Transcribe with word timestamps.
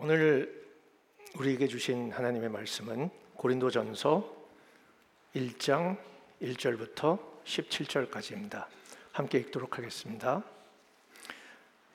오늘 0.00 0.64
우리에게 1.36 1.66
주신 1.66 2.12
하나님의 2.12 2.50
말씀은 2.50 3.10
고린도전서 3.34 4.32
1장 5.34 5.96
1절부터 6.40 7.18
17절까지입니다. 7.44 8.66
함께 9.10 9.38
읽도록 9.38 9.76
하겠습니다. 9.76 10.44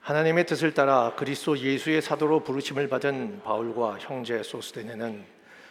하나님의 0.01 0.45
뜻을 0.45 0.73
따라 0.73 1.13
그리스도 1.15 1.57
예수의 1.57 2.01
사도로 2.01 2.41
부르심을 2.41 2.89
받은 2.89 3.41
바울과 3.45 3.99
형제 3.99 4.43
소스데네는 4.43 5.23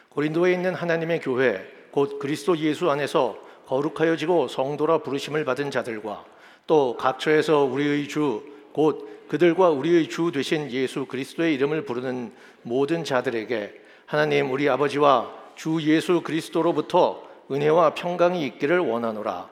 고린도에 0.08 0.54
있는 0.54 0.74
하나님의 0.74 1.20
교회 1.20 1.70
곧 1.90 2.18
그리스도 2.18 2.56
예수 2.56 2.90
안에서 2.90 3.46
거룩하여지고 3.66 4.48
성도라 4.48 5.02
부르심을 5.02 5.44
받은 5.44 5.70
자들과 5.70 6.24
또 6.66 6.96
각처에서 6.96 7.64
우리의 7.64 8.08
주 8.08 8.51
곧 8.73 9.27
그들과 9.29 9.70
우리의 9.70 10.09
주 10.09 10.30
되신 10.32 10.70
예수 10.70 11.07
그리스도의 11.07 11.54
이름을 11.54 11.84
부르는 11.84 12.32
모든 12.62 13.04
자들에게 13.04 13.80
하나님 14.07 14.53
우리 14.53 14.68
아버지와 14.68 15.32
주 15.54 15.80
예수 15.82 16.21
그리스도로부터 16.22 17.22
은혜와 17.50 17.94
평강이 17.94 18.44
있기를 18.46 18.79
원하노라. 18.79 19.49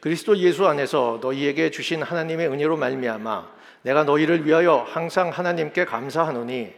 그리스도 0.00 0.36
예수 0.38 0.66
안에서 0.66 1.18
너희에게 1.22 1.70
주신 1.70 2.02
하나님의 2.02 2.48
은혜로 2.48 2.76
말미암아 2.76 3.48
내가 3.82 4.04
너희를 4.04 4.46
위하여 4.46 4.84
항상 4.88 5.30
하나님께 5.30 5.84
감사하노니 5.84 6.72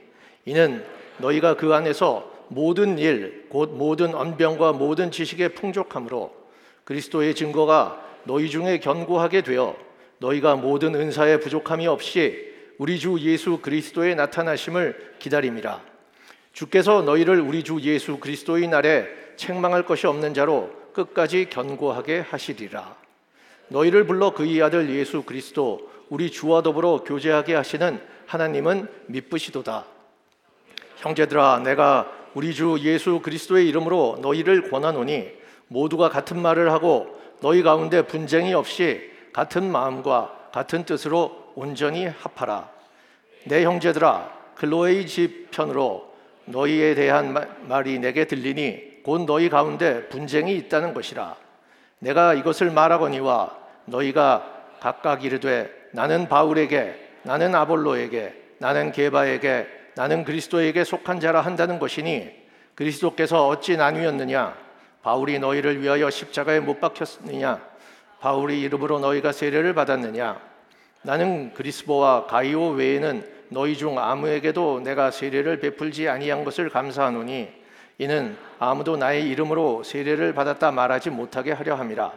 이는 0.46 0.84
너희가 1.18 1.56
그 1.56 1.74
안에서 1.74 2.30
모든 2.48 2.98
일, 2.98 3.46
곧 3.48 3.70
모든 3.74 4.14
언병과 4.14 4.72
모든 4.72 5.10
지식의 5.10 5.54
풍족함으로 5.54 6.34
그리스도의 6.84 7.34
증거가 7.34 8.02
너희 8.24 8.50
중에 8.50 8.80
견고하게 8.80 9.42
되어 9.42 9.76
너희가 10.20 10.56
모든 10.56 10.94
은사에 10.94 11.40
부족함이 11.40 11.86
없이 11.86 12.48
우리 12.78 12.98
주 12.98 13.18
예수 13.20 13.58
그리스도의 13.58 14.14
나타나심을 14.14 15.14
기다림이라. 15.18 15.82
주께서 16.52 17.02
너희를 17.02 17.40
우리 17.40 17.62
주 17.62 17.80
예수 17.80 18.18
그리스도의 18.18 18.68
날에 18.68 19.06
책망할 19.36 19.84
것이 19.84 20.06
없는 20.06 20.34
자로 20.34 20.70
끝까지 20.92 21.48
견고하게 21.50 22.20
하시리라. 22.20 22.96
너희를 23.68 24.04
불러 24.04 24.32
그의 24.32 24.62
아들 24.62 24.90
예수 24.90 25.22
그리스도 25.22 25.90
우리 26.08 26.30
주와 26.30 26.62
더불어 26.62 27.02
교제하게 27.04 27.54
하시는 27.54 28.00
하나님은 28.26 28.88
미쁘시도다. 29.06 29.86
형제들아, 30.96 31.60
내가 31.64 32.12
우리 32.34 32.52
주 32.52 32.78
예수 32.80 33.20
그리스도의 33.20 33.68
이름으로 33.68 34.18
너희를 34.20 34.70
권하노니 34.70 35.28
모두가 35.68 36.10
같은 36.10 36.42
말을 36.42 36.72
하고 36.72 37.18
너희 37.40 37.62
가운데 37.62 38.02
분쟁이 38.02 38.52
없이 38.52 39.09
같은 39.32 39.70
마음과 39.70 40.50
같은 40.52 40.84
뜻으로 40.84 41.52
온전히 41.54 42.06
합하라. 42.06 42.68
내 43.46 43.64
형제들아, 43.64 44.30
글로의 44.56 45.06
집 45.06 45.50
편으로 45.50 46.10
너희에 46.44 46.94
대한 46.94 47.34
말이 47.62 47.98
내게 47.98 48.26
들리니 48.26 49.02
곧 49.02 49.24
너희 49.24 49.48
가운데 49.48 50.08
분쟁이 50.08 50.56
있다는 50.56 50.94
것이라. 50.94 51.36
내가 52.00 52.34
이것을 52.34 52.70
말하거니와 52.70 53.56
너희가 53.86 54.46
각각 54.80 55.24
이르되 55.24 55.70
나는 55.92 56.28
바울에게 56.28 57.08
나는 57.22 57.54
아볼로에게 57.54 58.34
나는 58.58 58.92
게바에게 58.92 59.66
나는 59.94 60.24
그리스도에게 60.24 60.84
속한 60.84 61.20
자라 61.20 61.40
한다는 61.40 61.78
것이니 61.78 62.30
그리스도께서 62.74 63.48
어찌 63.48 63.76
나뉘었느냐 63.76 64.56
바울이 65.02 65.38
너희를 65.38 65.82
위하여 65.82 66.08
십자가에 66.08 66.60
못 66.60 66.80
박혔느냐 66.80 67.69
바울이 68.20 68.60
이름으로 68.60 69.00
너희가 69.00 69.32
세례를 69.32 69.74
받았느냐? 69.74 70.40
나는 71.02 71.54
그리스보와 71.54 72.26
가이오 72.26 72.70
외에는 72.70 73.26
너희 73.48 73.76
중 73.76 73.98
아무에게도 73.98 74.80
내가 74.80 75.10
세례를 75.10 75.58
베풀지 75.60 76.08
아니한 76.08 76.44
것을 76.44 76.68
감사하노니 76.68 77.48
이는 77.98 78.36
아무도 78.58 78.96
나의 78.96 79.28
이름으로 79.28 79.82
세례를 79.82 80.34
받았다 80.34 80.70
말하지 80.70 81.10
못하게 81.10 81.52
하려 81.52 81.74
함이라. 81.74 82.12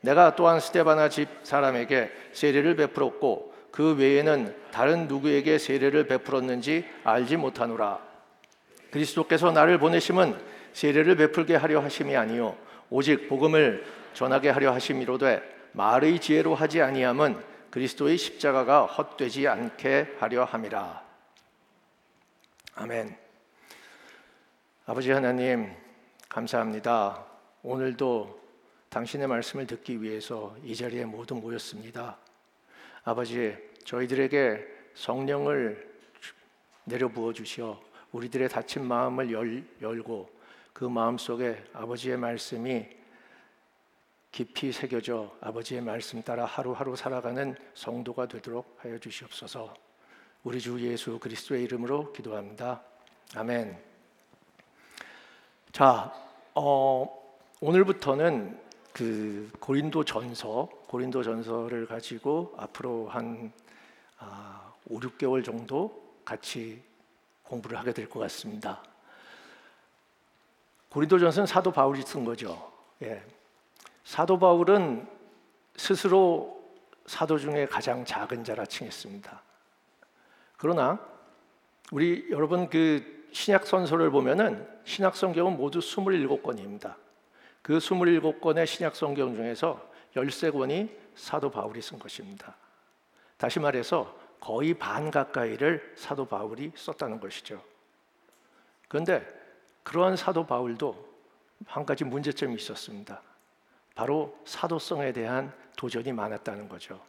내가 0.00 0.36
또한 0.36 0.60
스테바나 0.60 1.08
집 1.08 1.28
사람에게 1.42 2.10
세례를 2.32 2.76
베풀었고 2.76 3.54
그 3.70 3.96
외에는 3.96 4.54
다른 4.70 5.06
누구에게 5.06 5.58
세례를 5.58 6.06
베풀었는지 6.06 6.84
알지 7.04 7.36
못하노라. 7.36 7.98
그리스도께서 8.90 9.52
나를 9.52 9.78
보내심은 9.78 10.36
세례를 10.72 11.16
베풀게 11.16 11.56
하려 11.56 11.80
하심이 11.80 12.16
아니요 12.16 12.56
오직 12.90 13.28
복음을 13.28 13.84
전하게 14.14 14.50
하려 14.50 14.72
하심이로되 14.72 15.70
말의 15.72 16.20
지혜로 16.20 16.54
하지 16.54 16.80
아니함은 16.80 17.42
그리스도의 17.70 18.16
십자가가 18.16 18.86
헛되지 18.86 19.46
않게 19.46 20.16
하려 20.18 20.44
함이라. 20.44 21.02
아멘. 22.74 23.16
아버지 24.86 25.10
하나님 25.10 25.70
감사합니다. 26.28 27.24
오늘도 27.62 28.38
당신의 28.88 29.26
말씀을 29.26 29.66
듣기 29.66 30.02
위해서 30.02 30.56
이 30.64 30.74
자리에 30.74 31.04
모두 31.04 31.34
모였습니다. 31.34 32.16
아버지 33.04 33.56
저희들에게 33.84 34.66
성령을 34.94 35.88
내려 36.84 37.08
부어 37.08 37.32
주시어 37.32 37.80
우리들의 38.12 38.48
닫힌 38.48 38.86
마음을 38.86 39.30
열, 39.30 39.62
열고 39.82 40.37
그 40.78 40.84
마음 40.84 41.18
속에 41.18 41.64
아버지의 41.72 42.16
말씀이 42.18 42.86
깊이 44.30 44.70
새겨져 44.70 45.36
아버지의 45.40 45.80
말씀 45.80 46.22
따라 46.22 46.44
하루하루 46.44 46.94
살아가는 46.94 47.56
성도가 47.74 48.28
되도록 48.28 48.76
하여 48.78 48.96
주시옵소서. 48.96 49.74
우리 50.44 50.60
주 50.60 50.80
예수 50.80 51.18
그리스도의 51.18 51.64
이름으로 51.64 52.12
기도합니다. 52.12 52.80
아멘. 53.34 53.76
자, 55.72 56.14
어, 56.54 57.28
오늘부터는 57.60 58.60
그 58.92 59.50
고린도 59.58 60.04
전서, 60.04 60.68
고린도 60.86 61.24
전서를 61.24 61.86
가지고 61.86 62.54
앞으로 62.56 63.08
한 63.08 63.52
아, 64.20 64.72
5, 64.88 65.00
6개월 65.00 65.44
정도 65.44 66.20
같이 66.24 66.80
공부를 67.42 67.76
하게 67.76 67.92
될 67.92 68.08
것 68.08 68.20
같습니다. 68.20 68.80
고린도 70.90 71.18
전서는 71.18 71.46
사도 71.46 71.70
바울이 71.70 72.02
쓴 72.02 72.24
거죠. 72.24 72.72
예. 73.02 73.22
사도 74.04 74.38
바울은 74.38 75.06
스스로 75.76 76.58
사도 77.06 77.38
중에 77.38 77.66
가장 77.66 78.04
작은 78.04 78.44
자라 78.44 78.64
칭했습니다. 78.64 79.42
그러나 80.56 80.98
우리 81.92 82.26
여러분 82.30 82.68
그 82.68 83.28
신약 83.32 83.66
선서를 83.66 84.10
보면은 84.10 84.66
신약 84.84 85.16
성경은 85.16 85.56
모두 85.56 85.78
27권입니다. 85.78 86.96
그 87.62 87.78
27권의 87.78 88.66
신약 88.66 88.96
성경 88.96 89.34
중에서 89.34 89.88
13권이 90.14 90.90
사도 91.14 91.50
바울이 91.50 91.82
쓴 91.82 91.98
것입니다. 91.98 92.56
다시 93.36 93.60
말해서 93.60 94.16
거의 94.40 94.74
반 94.74 95.10
가까이를 95.10 95.94
사도 95.96 96.24
바울이 96.24 96.72
썼다는 96.74 97.20
것이죠. 97.20 97.62
그런데 98.88 99.37
그러한 99.88 100.16
사도 100.16 100.44
바울도 100.44 101.08
한 101.64 101.86
가지 101.86 102.04
문제점이 102.04 102.54
있었습니다. 102.56 103.22
바로 103.94 104.38
사도성에 104.44 105.14
대한 105.14 105.50
도전이 105.78 106.12
많았다는 106.12 106.68
거죠. 106.68 107.00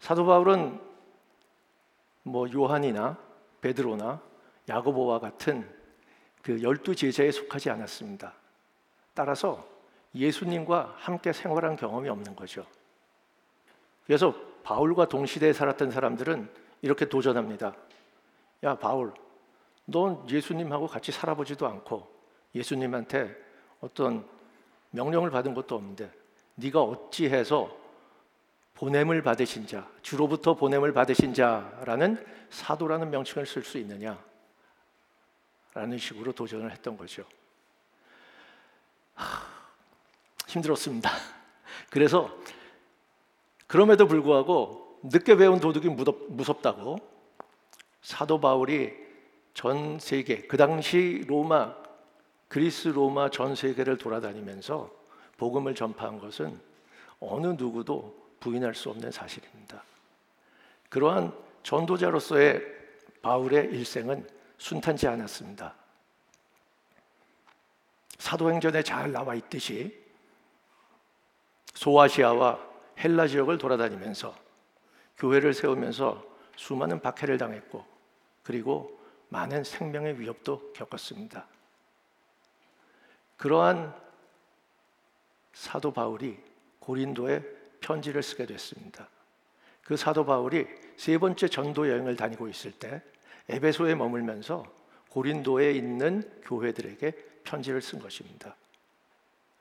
사도 0.00 0.26
바울은 0.26 0.80
뭐 2.24 2.52
요한이나 2.52 3.16
베드로나 3.60 4.20
야고보와 4.68 5.20
같은 5.20 5.72
그 6.42 6.60
열두 6.60 6.96
제자에 6.96 7.30
속하지 7.30 7.70
않았습니다. 7.70 8.34
따라서 9.14 9.64
예수님과 10.16 10.96
함께 10.96 11.32
생활한 11.32 11.76
경험이 11.76 12.08
없는 12.08 12.34
거죠. 12.34 12.66
그래서 14.04 14.34
바울과 14.64 15.06
동시대에 15.06 15.52
살았던 15.52 15.92
사람들은 15.92 16.52
이렇게 16.82 17.08
도전합니다. 17.08 17.76
야 18.64 18.74
바울, 18.74 19.14
넌 19.90 20.28
예수님하고 20.28 20.86
같이 20.86 21.10
살아보지도 21.10 21.66
않고 21.66 22.06
예수님한테 22.54 23.34
어떤 23.80 24.28
명령을 24.90 25.30
받은 25.30 25.54
것도 25.54 25.76
없는데 25.76 26.12
네가 26.56 26.82
어찌해서 26.82 27.74
보냄을 28.74 29.22
받으신 29.22 29.66
자, 29.66 29.88
주로부터 30.02 30.54
보냄을 30.54 30.92
받으신 30.92 31.32
자라는 31.32 32.24
사도라는 32.50 33.10
명칭을 33.10 33.46
쓸 33.46 33.64
수 33.64 33.78
있느냐? 33.78 34.22
라는 35.72 35.96
식으로 35.96 36.32
도전을 36.32 36.70
했던 36.70 36.96
거죠. 36.96 37.24
하, 39.14 39.42
힘들었습니다. 40.46 41.10
그래서 41.90 42.36
그럼에도 43.66 44.06
불구하고 44.06 45.00
늦게 45.02 45.36
배운 45.36 45.60
도둑이 45.60 45.88
무섭다고 46.28 46.98
사도 48.02 48.38
바울이 48.38 49.07
전 49.58 49.98
세계 49.98 50.42
그 50.42 50.56
당시 50.56 51.24
로마 51.26 51.74
그리스 52.46 52.86
로마 52.86 53.28
전 53.28 53.56
세계를 53.56 53.98
돌아다니면서 53.98 54.88
복음을 55.36 55.74
전파한 55.74 56.20
것은 56.20 56.60
어느 57.18 57.48
누구도 57.48 58.36
부인할 58.38 58.76
수 58.76 58.88
없는 58.88 59.10
사실입니다. 59.10 59.82
그러한 60.88 61.36
전도자로서의 61.64 62.62
바울의 63.20 63.72
일생은 63.72 64.28
순탄치 64.58 65.08
않았습니다. 65.08 65.74
사도행전에 68.16 68.84
잘 68.84 69.10
나와 69.10 69.34
있듯이 69.34 69.92
소아시아와 71.74 72.60
헬라 73.00 73.26
지역을 73.26 73.58
돌아다니면서 73.58 74.36
교회를 75.16 75.52
세우면서 75.52 76.24
수많은 76.54 77.00
박해를 77.00 77.38
당했고 77.38 77.84
그리고 78.44 78.97
많은 79.28 79.64
생명의 79.64 80.18
위협도 80.20 80.72
겪었습니다. 80.72 81.46
그러한 83.36 83.94
사도 85.52 85.92
바울이 85.92 86.38
고린도에 86.80 87.42
편지를 87.80 88.22
쓰게 88.22 88.46
됐습니다. 88.46 89.08
그 89.82 89.96
사도 89.96 90.24
바울이 90.24 90.66
세 90.96 91.18
번째 91.18 91.48
전도 91.48 91.88
여행을 91.88 92.16
다니고 92.16 92.48
있을 92.48 92.72
때 92.72 93.02
에베소에 93.48 93.94
머물면서 93.94 94.64
고린도에 95.10 95.72
있는 95.72 96.22
교회들에게 96.42 97.12
편지를 97.44 97.80
쓴 97.80 97.98
것입니다. 97.98 98.56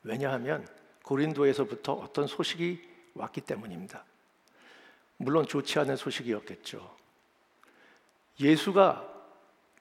왜냐하면 0.03 0.67
고린도에서부터 1.03 1.93
어떤 1.93 2.27
소식이 2.27 2.81
왔기 3.15 3.41
때문입니다. 3.41 4.03
물론 5.17 5.47
좋지 5.47 5.79
않은 5.79 5.95
소식이었겠죠. 5.95 6.95
예수가 8.39 9.16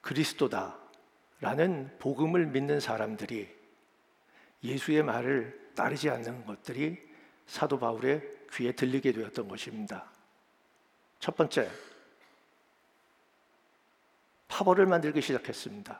그리스도다라는 0.01 1.97
복음을 1.99 2.45
믿는 2.47 2.79
사람들이 2.79 3.55
예수의 4.63 5.03
말을 5.03 5.71
따르지 5.75 6.09
않는 6.09 6.45
것들이 6.45 7.07
사도 7.45 7.79
바울의 7.79 8.21
귀에 8.51 8.71
들리게 8.71 9.11
되었던 9.11 9.47
것입니다. 9.47 10.09
첫 11.19 11.35
번째, 11.35 11.69
파벌을 14.47 14.85
만들기 14.85 15.21
시작했습니다. 15.21 15.99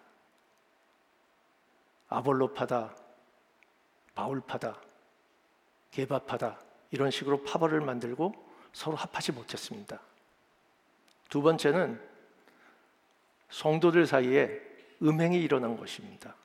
아볼로파다, 2.09 2.95
바울파다, 4.15 4.81
개밥하다 5.91 6.59
이런 6.91 7.11
식으로 7.11 7.43
파벌을 7.43 7.81
만들고 7.81 8.33
서로 8.73 8.95
합하지 8.95 9.31
못했습니다. 9.31 9.99
두 11.29 11.41
번째는 11.41 12.01
성도들 13.49 14.05
사이에 14.07 14.61
음행이 15.01 15.39
일어난 15.39 15.77
것입니다. 15.77 16.35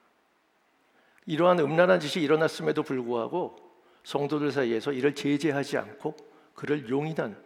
이러한 1.26 1.58
음란한 1.60 2.00
짓이 2.00 2.25
일어났음에도 2.25 2.82
불구하고 2.82 3.56
성도들 4.04 4.50
사이에서 4.52 4.93
이를 4.93 5.14
제재하지 5.14 5.78
않고 5.78 6.16
그를 6.54 6.88
용인한 6.88 7.43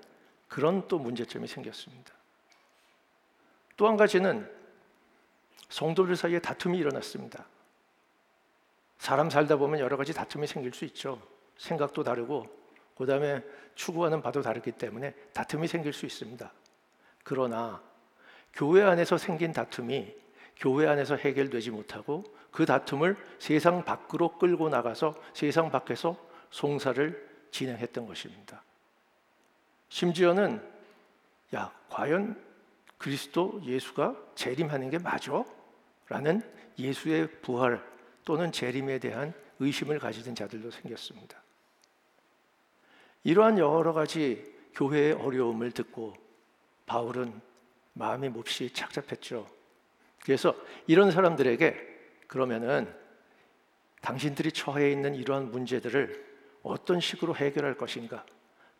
그런 0.48 0.88
또 0.88 0.98
문제점이 0.98 1.46
생겼습니다. 1.46 2.12
또 3.76 3.86
한 3.88 3.96
가지는 3.96 4.50
성도들 5.68 6.16
사이에 6.16 6.38
다툼이 6.38 6.78
일어났습니다. 6.78 7.46
사람 8.98 9.28
살다 9.28 9.56
보면 9.56 9.80
여러 9.80 9.96
가지 9.96 10.14
다툼이 10.14 10.46
생길 10.46 10.72
수 10.72 10.84
있죠. 10.86 11.20
생각도 11.58 12.02
다르고 12.02 12.46
그다음에 12.96 13.42
추구하는 13.74 14.22
바도 14.22 14.40
다르기 14.40 14.72
때문에 14.72 15.12
다툼이 15.34 15.68
생길 15.68 15.92
수 15.92 16.06
있습니다. 16.06 16.50
그러나 17.22 17.82
교회 18.52 18.82
안에서 18.82 19.18
생긴 19.18 19.52
다툼이 19.52 20.14
교회 20.56 20.86
안에서 20.86 21.16
해결되지 21.16 21.70
못하고 21.70 22.24
그 22.50 22.64
다툼을 22.64 23.16
세상 23.38 23.84
밖으로 23.84 24.38
끌고 24.38 24.68
나가서 24.68 25.14
세상 25.34 25.70
밖에서 25.70 26.16
송사를 26.50 27.26
진행했던 27.50 28.06
것입니다. 28.06 28.62
심지어는 29.88 30.62
야, 31.54 31.72
과연 31.90 32.42
그리스도 32.98 33.60
예수가 33.64 34.16
재림하는 34.34 34.90
게 34.90 34.98
맞아? 34.98 35.44
라는 36.08 36.40
예수의 36.78 37.40
부활 37.42 37.82
또는 38.24 38.52
재림에 38.52 38.98
대한 38.98 39.32
의심을 39.58 39.98
가지던 39.98 40.34
자들도 40.34 40.70
생겼습니다. 40.70 41.42
이러한 43.24 43.58
여러 43.58 43.92
가지 43.92 44.54
교회의 44.74 45.12
어려움을 45.12 45.72
듣고 45.72 46.14
바울은 46.86 47.40
마음이 47.96 48.28
몹시 48.28 48.70
착잡했죠. 48.72 49.46
그래서 50.22 50.54
이런 50.86 51.10
사람들에게 51.10 51.96
그러면은 52.26 52.92
당신들이 54.02 54.52
처해 54.52 54.90
있는 54.90 55.14
이러한 55.14 55.50
문제들을 55.50 56.24
어떤 56.62 57.00
식으로 57.00 57.34
해결할 57.34 57.76
것인가 57.76 58.24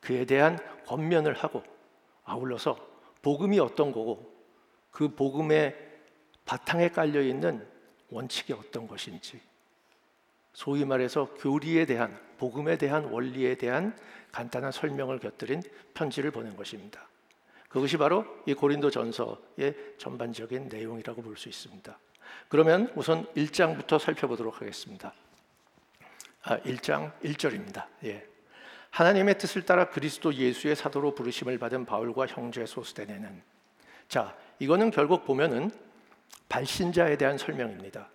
그에 0.01 0.25
대한 0.25 0.59
권면을 0.87 1.35
하고 1.35 1.63
아울러서 2.25 2.77
복음이 3.23 3.59
어떤 3.59 3.91
거고 3.91 4.33
그 4.91 5.15
복음의 5.15 5.77
바탕에 6.45 6.91
깔려 6.91 7.23
있는 7.23 7.67
원칙이 8.11 8.53
어떤 8.53 8.87
것인지 8.87 9.41
소위 10.53 10.85
말해서 10.85 11.35
교리에 11.35 11.87
대한 11.87 12.19
복음에 12.39 12.77
대한 12.77 13.05
원리에 13.05 13.55
대한 13.55 13.97
간단한 14.31 14.73
설명을 14.73 15.21
곁들인 15.21 15.63
편지를 15.95 16.31
보낸 16.31 16.55
것입니다. 16.55 17.09
그것이 17.77 17.99
바로 17.99 18.25
이 18.47 18.55
고린도 18.55 18.91
전서의 18.91 19.75
전반적인 19.99 20.69
내용이라고 20.71 21.21
볼 21.21 21.37
수 21.37 21.51
있습니다. 21.51 21.99
그러면 22.49 22.91
우선 22.95 23.27
1장부터 23.35 23.99
살펴보도록 23.99 24.63
하겠습니다. 24.63 25.13
아, 26.45 26.59
1장 26.61 27.13
1절입니다. 27.23 27.85
예. 28.05 28.27
하나님의 28.89 29.37
뜻을 29.37 29.67
따라 29.67 29.91
그리스도 29.91 30.33
예수의 30.33 30.75
사도로 30.75 31.15
부르심을 31.15 31.59
받은 31.59 31.85
바울과 31.85 32.29
형제 32.29 32.65
소스데네는 32.65 33.43
자, 34.09 34.35
이거는 34.59 34.91
결국 34.91 35.27
보면은 35.27 35.71
발신자에 36.49 37.19
대한 37.19 37.37
설명입니다. 37.37 38.09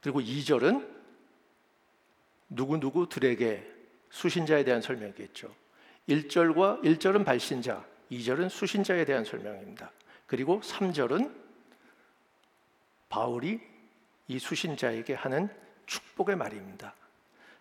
그리고 0.00 0.20
2절은 0.20 0.84
누구누구들에게 2.48 3.72
수신자에 4.10 4.64
대한 4.64 4.80
설명이겠죠. 4.80 5.54
1절과 6.08 6.82
1절은 6.82 7.24
발신자, 7.24 7.84
2절은 8.10 8.48
수신자에 8.48 9.04
대한 9.04 9.24
설명입니다. 9.24 9.90
그리고 10.26 10.60
3절은 10.60 11.34
바울이 13.08 13.60
이 14.28 14.38
수신자에게 14.38 15.14
하는 15.14 15.48
축복의 15.86 16.36
말입니다. 16.36 16.94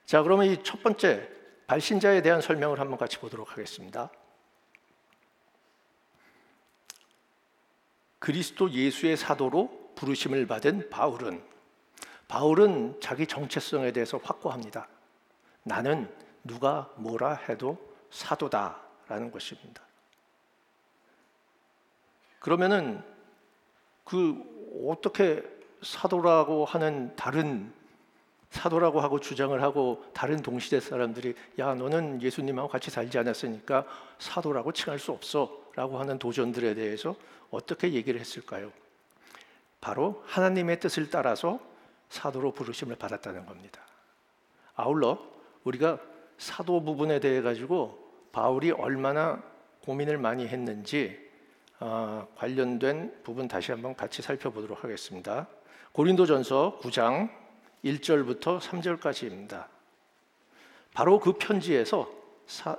자, 0.06 0.22
그러면 0.24 0.48
이 0.48 0.58
첫 0.64 0.82
번째 0.82 1.30
발신자에 1.68 2.22
대한 2.22 2.42
설명을 2.42 2.80
한번 2.80 2.98
같이 2.98 3.18
보도록 3.20 3.52
하겠습니다. 3.52 4.10
그리스도 8.20 8.72
예수의 8.72 9.18
사도로 9.18 9.94
부르심을 9.96 10.48
받은 10.48 10.90
바울은 10.90 11.44
바울은 12.28 13.00
자기 13.00 13.28
정체성에 13.28 13.92
대해서 13.92 14.18
확고합니다. 14.18 14.88
나는 15.64 16.12
누가 16.44 16.92
뭐라 16.96 17.36
해도 17.36 17.78
사도다라는 18.10 19.32
것입니다. 19.32 19.84
그러면은 22.46 23.02
그 24.04 24.36
어떻게 24.88 25.42
사도라고 25.82 26.66
하는 26.66 27.16
다른 27.16 27.74
사도라고 28.52 29.02
하고 29.02 29.20
주장을 29.20 29.60
하고 29.64 30.06
다른 30.14 30.44
동시대 30.44 30.80
사람들이 30.80 31.34
야 31.58 31.74
너는 31.74 32.22
예수님하고 32.22 32.68
같이 32.68 32.92
살지 32.92 33.18
않았으니까 33.18 33.88
사도라고 34.20 34.74
칭할 34.74 35.00
수 35.00 35.12
없어라고 35.12 35.98
하는 35.98 36.20
도전들에 36.20 36.76
대해서 36.76 37.16
어떻게 37.50 37.94
얘기를 37.94 38.20
했을까요? 38.20 38.72
바로 39.82 40.22
하나님의 40.28 40.80
뜻을 40.80 41.10
따라서 41.10 41.60
사도로 42.10 42.52
부르심을 42.52 42.96
받았다는 42.96 43.48
겁니다. 43.48 43.82
아울러 44.76 45.18
우리가 45.64 45.98
사도 46.38 46.84
부분에 46.84 47.20
대해 47.20 47.42
가지고 47.42 47.98
바울이 48.32 48.70
얼마나 48.70 49.42
고민을 49.82 50.20
많이 50.20 50.48
했는지 50.48 51.25
어, 51.80 52.28
관련된 52.38 53.22
부분 53.24 53.48
다시 53.48 53.72
한번 53.72 53.96
같이 53.96 54.22
살펴보도록 54.22 54.84
하겠습니다. 54.84 55.48
고린도전서 55.92 56.80
9장 56.82 57.30
1절부터 57.84 58.60
3절까지입니다. 58.60 59.66
바로 60.94 61.20
그 61.20 61.34
편지에서 61.34 62.10
사, 62.48 62.78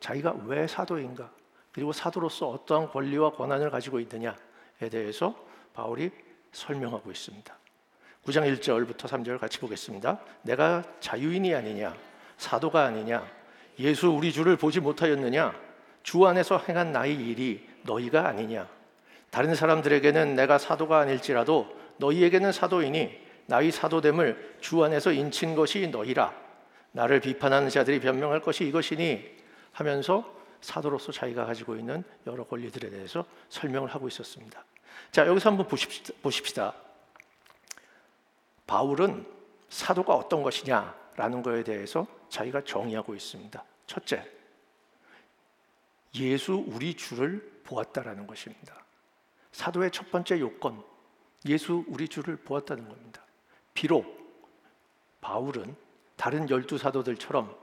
자기가 0.00 0.36
왜 0.44 0.66
사도인가 0.66 1.30
그리고 1.72 1.92
사도로서 1.92 2.50
어떠한 2.50 2.90
권리와 2.90 3.32
권한을 3.32 3.70
가지고 3.70 3.98
있느냐에 4.00 4.90
대해서 4.90 5.34
바울이 5.72 6.10
설명하고 6.52 7.10
있습니다. 7.10 7.58
9장 8.26 8.58
1절부터 8.58 9.08
3절 9.08 9.38
같이 9.38 9.58
보겠습니다. 9.58 10.20
내가 10.42 10.84
자유인이 11.00 11.54
아니냐 11.54 11.94
사도가 12.36 12.84
아니냐 12.84 13.26
예수 13.78 14.08
우리 14.08 14.32
주를 14.32 14.56
보지 14.56 14.80
못하였느냐 14.80 15.54
주 16.02 16.26
안에서 16.26 16.58
행한 16.58 16.92
나의 16.92 17.14
일이 17.14 17.73
너희가 17.84 18.26
아니냐 18.26 18.68
다른 19.30 19.54
사람들에게는 19.54 20.34
내가 20.34 20.58
사도가 20.58 20.98
아닐지라도 20.98 21.68
너희에게는 21.96 22.52
사도이니 22.52 23.24
나의 23.46 23.70
사도됨을 23.72 24.56
주 24.60 24.82
안에서 24.82 25.12
인친 25.12 25.54
것이 25.54 25.88
너희라 25.88 26.34
나를 26.92 27.20
비판하는 27.20 27.68
자들이 27.68 28.00
변명할 28.00 28.40
것이 28.40 28.64
이것이니 28.66 29.24
하면서 29.72 30.34
사도로서 30.60 31.12
자기가 31.12 31.44
가지고 31.44 31.76
있는 31.76 32.04
여러 32.26 32.44
권리들에 32.44 32.88
대해서 32.88 33.26
설명을 33.48 33.90
하고 33.90 34.08
있었습니다. 34.08 34.64
자, 35.10 35.26
여기서 35.26 35.50
한번 35.50 35.66
보십시다. 35.66 36.14
보십시다. 36.22 36.74
바울은 38.66 39.26
사도가 39.68 40.14
어떤 40.14 40.42
것이냐라는 40.42 41.42
것에 41.42 41.64
대해서 41.64 42.06
자기가 42.28 42.62
정의하고 42.64 43.14
있습니다. 43.14 43.62
첫째, 43.86 44.24
예수 46.16 46.64
우리 46.68 46.94
주를 46.94 47.62
보았다라는 47.64 48.26
것입니다. 48.26 48.74
사도의 49.52 49.90
첫 49.90 50.10
번째 50.10 50.40
요건, 50.40 50.82
예수 51.46 51.84
우리 51.88 52.08
주를 52.08 52.36
보았다는 52.36 52.88
겁니다. 52.88 53.22
비록 53.72 54.24
바울은 55.20 55.74
다른 56.16 56.48
열두 56.48 56.78
사도들처럼 56.78 57.56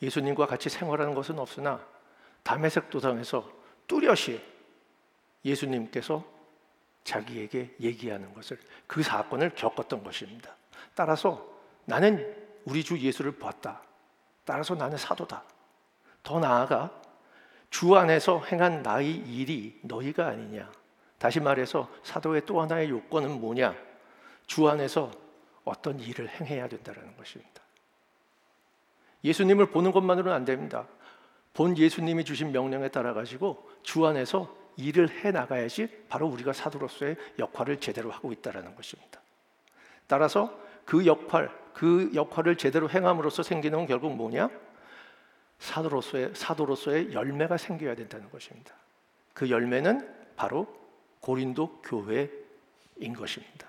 예수님과 0.00 0.46
같이 0.46 0.68
생활하는 0.68 1.14
것은 1.14 1.38
없으나 1.38 1.84
담에색 2.42 2.90
도상에서 2.90 3.50
뚜렷이 3.86 4.42
예수님께서 5.44 6.24
자기에게 7.04 7.76
얘기하는 7.80 8.32
것을 8.34 8.58
그 8.86 9.02
사건을 9.02 9.54
겪었던 9.54 10.02
것입니다. 10.02 10.54
따라서 10.94 11.46
나는 11.84 12.36
우리 12.64 12.84
주 12.84 12.98
예수를 12.98 13.32
보았다. 13.32 13.82
따라서 14.44 14.74
나는 14.74 14.96
사도다. 14.96 15.44
더 16.22 16.38
나아가 16.38 17.01
주 17.72 17.96
안에서 17.96 18.44
행한 18.44 18.82
나의 18.82 19.10
일이 19.10 19.80
너희가 19.80 20.28
아니냐. 20.28 20.70
다시 21.18 21.40
말해서 21.40 21.88
사도의 22.02 22.42
또 22.44 22.60
하나의 22.60 22.90
요건은 22.90 23.40
뭐냐? 23.40 23.74
주 24.46 24.68
안에서 24.68 25.10
어떤 25.64 25.98
일을 25.98 26.28
행해야 26.28 26.68
된다는 26.68 27.16
것입니다. 27.16 27.62
예수님을 29.24 29.70
보는 29.70 29.90
것만으로는 29.90 30.36
안 30.36 30.44
됩니다. 30.44 30.86
본 31.54 31.76
예수님이 31.76 32.24
주신 32.24 32.52
명령에 32.52 32.88
따라 32.88 33.14
가지고 33.14 33.66
주 33.82 34.06
안에서 34.06 34.54
일을 34.76 35.24
해 35.24 35.30
나가야지 35.30 36.04
바로 36.10 36.26
우리가 36.26 36.52
사도로서의 36.52 37.16
역할을 37.38 37.80
제대로 37.80 38.10
하고 38.10 38.32
있다라는 38.32 38.76
것입니다. 38.76 39.18
따라서 40.06 40.54
그 40.84 41.06
역할, 41.06 41.50
그 41.72 42.10
역할을 42.14 42.56
제대로 42.56 42.90
행함으로써 42.90 43.42
생기는 43.42 43.86
결국 43.86 44.14
뭐냐? 44.14 44.50
사도로서의 45.62 46.32
사도로서의 46.34 47.12
열매가 47.12 47.56
생겨야 47.56 47.94
된다는 47.94 48.28
것입니다. 48.30 48.74
그 49.32 49.48
열매는 49.48 50.12
바로 50.34 50.66
고린도 51.20 51.82
교회인 51.82 53.12
것입니다. 53.16 53.68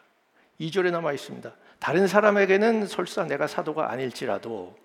2절에 0.60 0.92
남아 0.92 1.14
있습니다. 1.14 1.54
다른 1.78 2.08
사람에게는 2.08 2.88
설사 2.88 3.26
내가 3.26 3.46
사도가 3.46 3.92
아닐지라도 3.92 4.76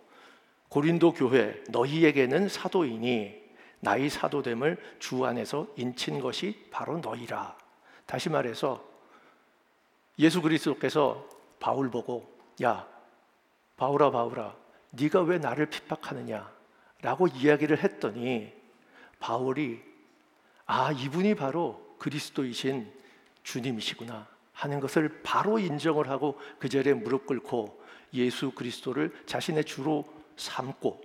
고린도 0.68 1.14
교회 1.14 1.62
너희에게는 1.70 2.48
사도이니 2.48 3.48
나의 3.80 4.10
사도됨을 4.10 4.76
주 4.98 5.24
안에서 5.24 5.66
인친 5.76 6.20
것이 6.20 6.68
바로 6.70 6.98
너희라. 6.98 7.56
다시 8.04 8.28
말해서 8.28 8.84
예수 10.18 10.42
그리스도께서 10.42 11.26
바울 11.58 11.90
보고 11.90 12.30
야 12.62 12.86
바울아 13.78 14.10
바울아 14.10 14.54
네가 14.90 15.22
왜 15.22 15.38
나를 15.38 15.66
핍박하느냐 15.66 16.57
라고 17.02 17.28
이야기를 17.28 17.82
했더니 17.82 18.52
바울이 19.20 19.82
아 20.66 20.92
이분이 20.92 21.34
바로 21.34 21.96
그리스도이신 21.98 22.92
주님이시구나 23.42 24.26
하는 24.52 24.80
것을 24.80 25.22
바로 25.22 25.58
인정을 25.58 26.08
하고 26.08 26.38
그 26.58 26.68
자리에 26.68 26.94
무릎 26.94 27.26
꿇고 27.26 27.80
예수 28.14 28.50
그리스도를 28.50 29.14
자신의 29.26 29.64
주로 29.64 30.04
삼고 30.36 31.00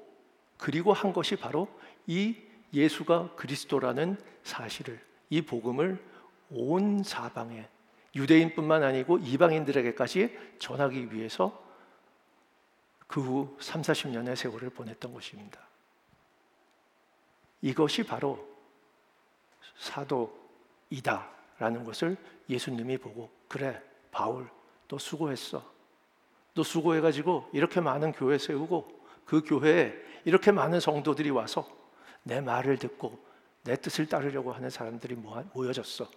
그리고 0.58 0.94
한 0.94 1.14
것이 1.14 1.36
바로 1.36 1.68
이 2.08 2.36
예수가 2.74 3.36
그리스도라는 3.36 4.18
사실을 4.44 5.00
이 5.30 5.42
복음을 5.42 6.04
온 6.50 7.04
사방에 7.04 7.68
유대인뿐만 8.16 8.84
아니고 8.84 9.20
이방인들에게까지 9.20 10.38
전하기 10.60 11.14
위해서 11.14 11.64
그 13.08 13.22
후 13.22 13.56
3, 13.60 13.84
40년의 13.84 14.36
세월을 14.36 14.72
보냈던 14.72 15.14
것입니다. 15.14 15.60
이것이 17.64 18.04
바로 18.04 18.46
사도이다라는 19.78 21.86
것을 21.86 22.18
예수님이 22.50 22.98
보고 22.98 23.32
그래 23.48 23.82
바울 24.12 24.48
너 24.90 25.00
수고했어. 25.00 25.64
너 26.54 26.62
수고해가지고 26.62 27.50
이렇게 27.54 27.80
많은 27.80 28.12
교회 28.12 28.38
세우고 28.38 29.06
그 29.26 29.42
교회에 29.42 29.94
이렇게 30.26 30.52
많은 30.52 30.82
성도들이 30.82 31.32
와서 31.32 31.66
내 32.22 32.42
말을 32.42 32.78
듣고 32.78 33.18
내 33.64 33.78
뜻을 33.78 34.08
따르려고 34.08 34.52
하는 34.52 34.70
사람들이 34.70 35.16
모여졌어. 35.54 36.10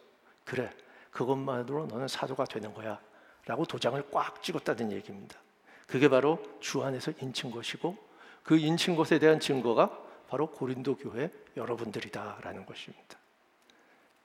그래, 0.44 0.70
그것만으로 1.12 1.86
너는 1.86 2.08
사도가 2.08 2.44
되는 2.44 2.74
거야. 2.74 3.00
라고 3.46 3.64
도장을 3.64 4.10
꽉 4.10 4.42
찍었다는 4.42 4.90
얘기입니다. 4.92 5.38
그게 5.86 6.08
바로 6.08 6.42
주 6.58 6.82
안에서 6.82 7.12
인친 7.20 7.52
것이고 7.52 7.96
그 8.42 8.58
인친 8.58 8.96
것에 8.96 9.20
대한 9.20 9.38
증거가 9.38 10.05
바로 10.28 10.50
고린도 10.50 10.96
교회 10.96 11.30
여러분들이다라는 11.56 12.66
것입니다. 12.66 13.18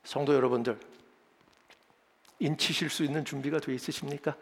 성도 0.03 0.34
여러분들, 0.34 0.79
인치실 2.39 2.89
수 2.89 3.03
있는 3.03 3.24
준비가 3.24 3.60
되어 3.60 3.75
있으십니까? 3.75 4.36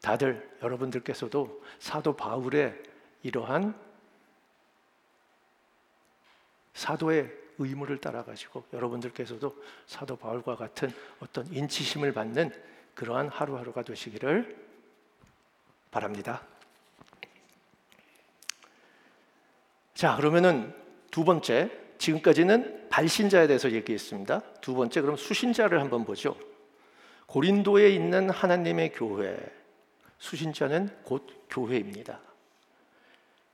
다들 0.00 0.58
여러분들께서도 0.60 1.64
사도 1.78 2.16
바울의 2.16 2.82
이러한 3.22 3.78
사도의 6.74 7.32
의무를 7.58 7.98
따라 7.98 8.24
가지고 8.24 8.64
여러분들께서도 8.72 9.54
사도 9.86 10.16
바울과 10.16 10.56
같은 10.56 10.92
어떤 11.20 11.46
인치심을 11.52 12.12
받는 12.12 12.50
그러한 12.94 13.28
하루하루가 13.28 13.82
되시기를 13.82 14.56
바랍니다. 15.92 16.44
자, 20.02 20.16
그러면은 20.16 20.74
두 21.12 21.24
번째 21.24 21.70
지금까지는 21.98 22.88
발신자에 22.88 23.46
대해서 23.46 23.70
얘기했습니다. 23.70 24.40
두 24.60 24.74
번째 24.74 25.00
그럼 25.00 25.14
수신자를 25.14 25.80
한번 25.80 26.04
보죠. 26.04 26.36
고린도에 27.26 27.88
있는 27.90 28.28
하나님의 28.28 28.94
교회 28.94 29.38
수신자는 30.18 30.88
곧 31.04 31.28
교회입니다. 31.48 32.18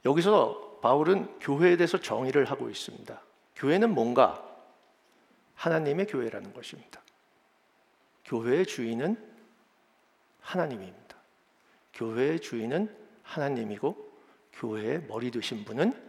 여기서 0.06 0.78
바울은 0.80 1.38
교회에 1.38 1.76
대해서 1.76 2.00
정의를 2.00 2.46
하고 2.46 2.70
있습니다. 2.70 3.22
교회는 3.54 3.92
뭔가? 3.92 4.42
하나님의 5.54 6.06
교회라는 6.06 6.54
것입니다. 6.54 7.02
교회의 8.24 8.64
주인은 8.64 9.18
하나님입니다. 10.40 11.14
교회의 11.92 12.40
주인은 12.40 12.96
하나님이고 13.22 14.12
교회의 14.54 15.02
머리 15.08 15.30
되신 15.30 15.66
분은 15.66 16.07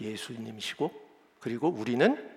예수님이시고 0.00 0.90
그리고 1.40 1.68
우리는 1.68 2.30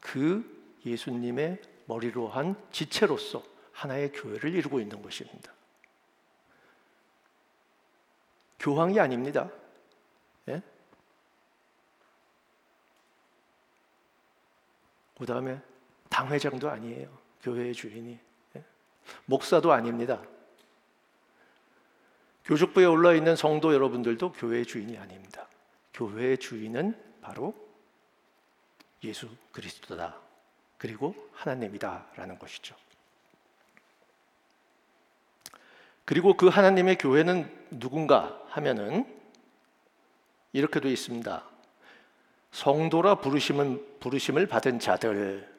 그 0.00 0.44
예수님의 0.84 1.60
머리로 1.86 2.28
한 2.28 2.56
지체로서 2.70 3.42
하나의 3.72 4.12
교회를 4.12 4.54
이루고 4.54 4.80
있는 4.80 5.02
것입니다. 5.02 5.52
교황이 8.58 8.98
아닙니다. 8.98 9.50
예? 10.48 10.62
그 15.18 15.26
다음에 15.26 15.60
당회장도 16.08 16.68
아니에요. 16.70 17.16
교회의 17.42 17.74
주인이. 17.74 18.18
예? 18.56 18.64
목사도 19.26 19.72
아닙니다. 19.72 20.22
교족부에 22.44 22.84
올라 22.84 23.12
있는 23.14 23.36
성도 23.36 23.74
여러분들도 23.74 24.32
교회의 24.32 24.66
주인이 24.66 24.96
아닙니다. 24.98 25.48
교회의 25.96 26.38
주인은 26.38 26.94
바로 27.20 27.54
예수 29.02 29.28
그리스도다. 29.52 30.16
그리고 30.78 31.14
하나님이다라는 31.32 32.38
것이죠. 32.38 32.76
그리고 36.04 36.36
그 36.36 36.48
하나님의 36.48 36.98
교회는 36.98 37.66
누군가 37.70 38.40
하면은 38.50 39.04
이렇게 40.52 40.80
돼 40.80 40.90
있습니다. 40.92 41.44
성도라 42.52 43.16
부르심은 43.16 43.98
부르심을 44.00 44.46
받은 44.46 44.78
자들 44.78 45.52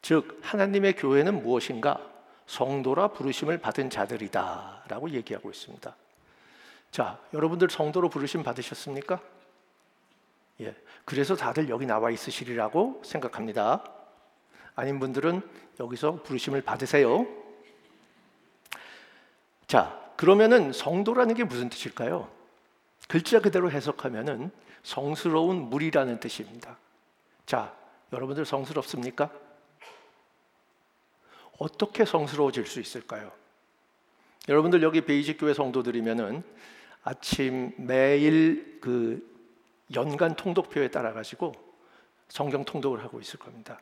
즉 0.00 0.38
하나님의 0.42 0.94
교회는 0.96 1.42
무엇인가? 1.42 2.00
성도라 2.46 3.08
부르심을 3.08 3.58
받은 3.58 3.90
자들이다라고 3.90 5.10
얘기하고 5.10 5.50
있습니다. 5.50 5.96
자, 6.90 7.20
여러분들 7.34 7.68
성도로 7.68 8.08
부르심 8.08 8.42
받으셨습니까? 8.42 9.20
예. 10.60 10.74
그래서 11.04 11.36
다들 11.36 11.68
여기 11.68 11.86
나와 11.86 12.10
있으시리라고 12.10 13.02
생각합니다. 13.04 13.84
아닌 14.74 14.98
분들은 15.00 15.42
여기서 15.80 16.22
부르심을 16.22 16.62
받으세요. 16.62 17.26
자, 19.66 20.12
그러면은 20.16 20.72
성도라는 20.72 21.34
게 21.34 21.44
무슨 21.44 21.68
뜻일까요? 21.68 22.30
글자 23.06 23.40
그대로 23.40 23.70
해석하면은 23.70 24.50
성스러운 24.82 25.70
물이라는 25.70 26.20
뜻입니다. 26.20 26.78
자, 27.46 27.74
여러분들 28.12 28.44
성스럽습니까? 28.44 29.30
어떻게 31.58 32.04
성스러워질 32.04 32.66
수 32.66 32.80
있을까요? 32.80 33.32
여러분들 34.48 34.82
여기 34.82 35.02
베이직 35.02 35.38
교회 35.38 35.52
성도들이면은 35.52 36.42
아침 37.02 37.72
매일 37.76 38.78
그 38.80 39.27
연간 39.94 40.34
통독표에 40.34 40.88
따라 40.88 41.12
가지고 41.12 41.52
성경 42.28 42.64
통독을 42.64 43.02
하고 43.02 43.20
있을 43.20 43.38
겁니다. 43.38 43.80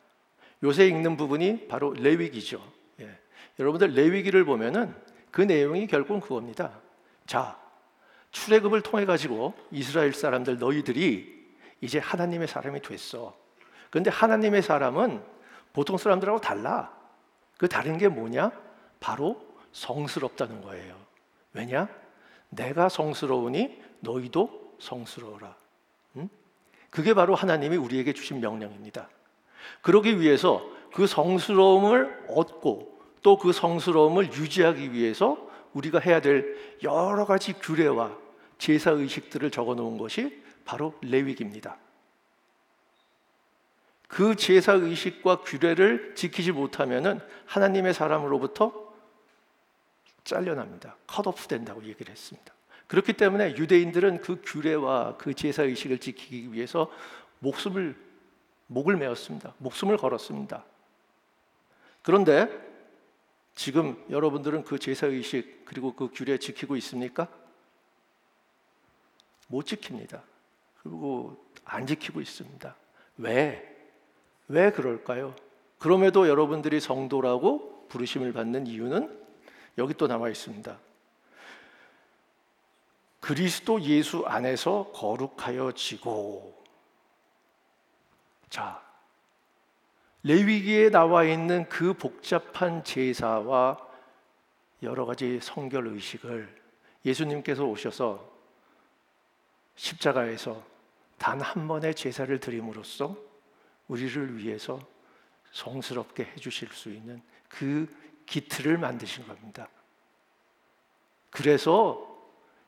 요새 0.63 0.87
읽는 0.87 1.17
부분이 1.17 1.69
바로 1.69 1.93
레위기죠. 1.93 2.63
예. 3.01 3.19
여러분들 3.59 3.93
레위기를 3.95 4.45
보면은 4.45 4.95
그 5.31 5.43
내용이 5.43 5.87
결국은 5.87 6.21
그겁니다. 6.21 6.81
자, 7.27 7.59
출애굽을 8.31 8.83
통해 8.83 9.05
가지고 9.05 9.55
이스라엘 9.71 10.13
사람들 10.13 10.59
너희들이 10.59 11.37
이제 11.81 11.99
하나님의 11.99 12.49
사람이 12.49 12.81
됐어. 12.83 13.37
그런데 13.91 14.11
하나님의 14.11 14.63
사람은 14.63 15.23
보통 15.73 15.99
사람들하고 15.99 16.41
달라. 16.41 16.95
그 17.59 17.69
다른 17.69 17.99
게 17.99 18.09
뭐냐? 18.09 18.51
바로 19.01 19.47
성스럽다는 19.73 20.63
거예요. 20.63 20.97
왜냐? 21.53 21.89
내가 22.49 22.89
성스러우니 22.89 23.83
너희도 24.01 24.77
성스러워라. 24.79 25.57
응? 26.87 26.91
그게 26.91 27.15
바로 27.15 27.35
하나님이 27.35 27.77
우리에게 27.77 28.13
주신 28.13 28.41
명령입니다. 28.41 29.09
그러기 29.83 30.21
위해서 30.21 30.65
그 30.93 31.07
성스러움을 31.07 32.27
얻고 32.29 32.97
또 33.27 33.39
그 33.39 33.53
성스러움을 33.53 34.33
유지하기 34.33 34.93
위해서 34.93 35.37
우리가 35.73 35.99
해야 35.99 36.21
될 36.21 36.57
여러 36.85 37.25
가지 37.27 37.55
규례와 37.55 38.17
제사 38.57 38.93
의식들을 38.93 39.51
적어 39.51 39.75
놓은 39.75 39.99
것이 39.99 40.43
바로 40.65 40.95
레위기입니다. 41.03 41.77
그 44.07 44.37
제사 44.37 44.75
의식과 44.75 45.41
규례를 45.41 46.15
지키지 46.15 46.53
못하면은 46.53 47.21
하나님의 47.47 47.95
사람으로부터 47.95 48.95
잘려납니다. 50.23 50.97
컷오프 51.09 51.49
된다고 51.49 51.83
얘기를 51.85 52.13
했습니다. 52.13 52.56
그렇기 52.87 53.15
때문에 53.15 53.57
유대인들은 53.57 54.21
그 54.21 54.41
규례와 54.45 55.17
그 55.17 55.35
제사 55.35 55.63
의식을 55.63 55.99
지키기 55.99 56.53
위해서 56.53 56.91
목숨을 57.41 57.97
목을 58.69 58.97
메었습니다. 58.97 59.55
목숨을 59.59 59.97
걸었습니다. 59.97 60.65
그런데 62.03 62.49
지금 63.55 64.05
여러분들은 64.11 64.65
그 64.65 64.79
제사 64.79 65.07
의식 65.07 65.65
그리고 65.65 65.95
그 65.95 66.11
규례 66.13 66.39
지키고 66.39 66.77
있습니까? 66.77 67.29
못 69.49 69.65
지킵니다. 69.65 70.21
그리고 70.83 71.45
안 71.65 71.87
지키고 71.87 72.21
있습니다. 72.21 72.77
왜? 73.19 73.77
왜 74.49 74.71
그럴까요? 74.71 75.35
그럼에도 75.79 76.29
여러분들이 76.29 76.81
성도라고 76.81 77.87
부르심을 77.89 78.33
받는 78.33 78.67
이유는 78.67 79.27
여기 79.79 79.95
또 79.95 80.07
나와 80.07 80.29
있습니다. 80.29 80.79
그리스도 83.27 83.81
예수 83.83 84.23
안에서 84.25 84.93
거룩하여지고 84.95 86.65
자 88.49 88.81
레위기에 90.23 90.91
나와 90.91 91.25
있는 91.25 91.69
그 91.69 91.93
복잡한 91.93 92.85
제사와 92.85 93.85
여러 94.85 95.07
가지 95.07 95.41
성결 95.43 95.89
의식을 95.89 96.63
예수님께서 97.05 97.65
오셔서 97.65 98.33
십자가에서 99.75 100.63
단 101.19 101.43
한 101.43 101.67
번의 101.67 101.97
제사를 101.97 102.39
드림으로써 102.39 103.17
우리를 103.89 104.37
위해서 104.39 104.79
성스럽게 105.51 106.27
해주실 106.27 106.69
수 106.69 106.93
있는 106.93 107.21
그 107.49 107.93
기틀을 108.27 108.79
만드신 108.79 109.27
겁니다. 109.27 109.69
그래서 111.31 112.16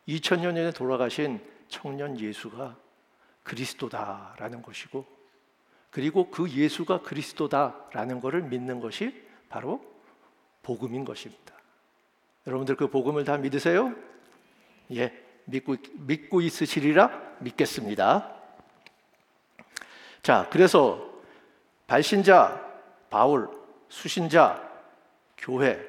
2000년 0.08 0.54
전에 0.54 0.70
돌아가신 0.72 1.40
청년 1.68 2.18
예수가 2.18 2.76
그리스도다라는 3.42 4.62
것이고 4.62 5.06
그리고 5.90 6.30
그 6.30 6.50
예수가 6.50 7.02
그리스도다라는 7.02 8.20
것을 8.20 8.42
믿는 8.42 8.80
것이 8.80 9.26
바로 9.48 9.84
복음인 10.62 11.04
것입니다. 11.04 11.54
여러분들 12.46 12.76
그 12.76 12.88
복음을 12.88 13.24
다 13.24 13.36
믿으세요? 13.36 13.94
예, 14.92 15.12
믿고 15.44 15.76
믿고 15.94 16.40
있으시리라 16.40 17.36
믿겠습니다. 17.40 18.34
자, 20.22 20.48
그래서 20.50 21.10
발신자 21.86 22.66
바울, 23.08 23.48
수신자 23.88 24.62
교회. 25.38 25.80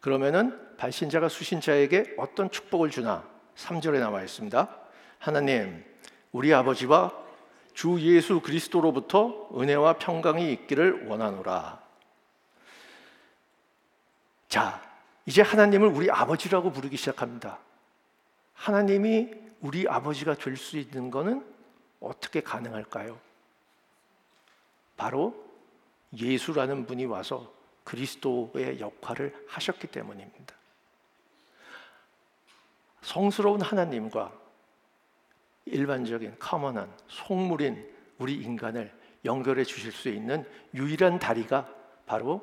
그러면은 0.00 0.69
발신자가 0.80 1.28
수신자에게 1.28 2.14
어떤 2.16 2.50
축복을 2.50 2.88
주나? 2.88 3.28
3절에 3.54 3.98
나와 4.00 4.22
있습니다. 4.22 4.76
하나님, 5.18 5.84
우리 6.32 6.54
아버지와 6.54 7.12
주 7.74 8.00
예수 8.00 8.40
그리스도로부터 8.40 9.50
은혜와 9.54 9.98
평강이 9.98 10.50
있기를 10.54 11.06
원하노라. 11.06 11.82
자, 14.48 14.82
이제 15.26 15.42
하나님을 15.42 15.86
우리 15.88 16.10
아버지라고 16.10 16.72
부르기 16.72 16.96
시작합니다. 16.96 17.58
하나님이 18.54 19.34
우리 19.60 19.86
아버지가 19.86 20.34
될 20.34 20.56
수 20.56 20.78
있는 20.78 21.10
것은 21.10 21.44
어떻게 22.00 22.40
가능할까요? 22.40 23.20
바로 24.96 25.34
예수라는 26.16 26.86
분이 26.86 27.04
와서 27.04 27.52
그리스도의 27.84 28.80
역할을 28.80 29.44
하셨기 29.46 29.86
때문입니다. 29.88 30.59
성스러운 33.02 33.60
하나님과 33.60 34.32
일반적인 35.66 36.36
커먼한 36.38 36.92
속물인 37.08 37.90
우리 38.18 38.34
인간을 38.34 38.92
연결해 39.24 39.64
주실 39.64 39.92
수 39.92 40.08
있는 40.08 40.44
유일한 40.74 41.18
다리가 41.18 41.68
바로 42.06 42.42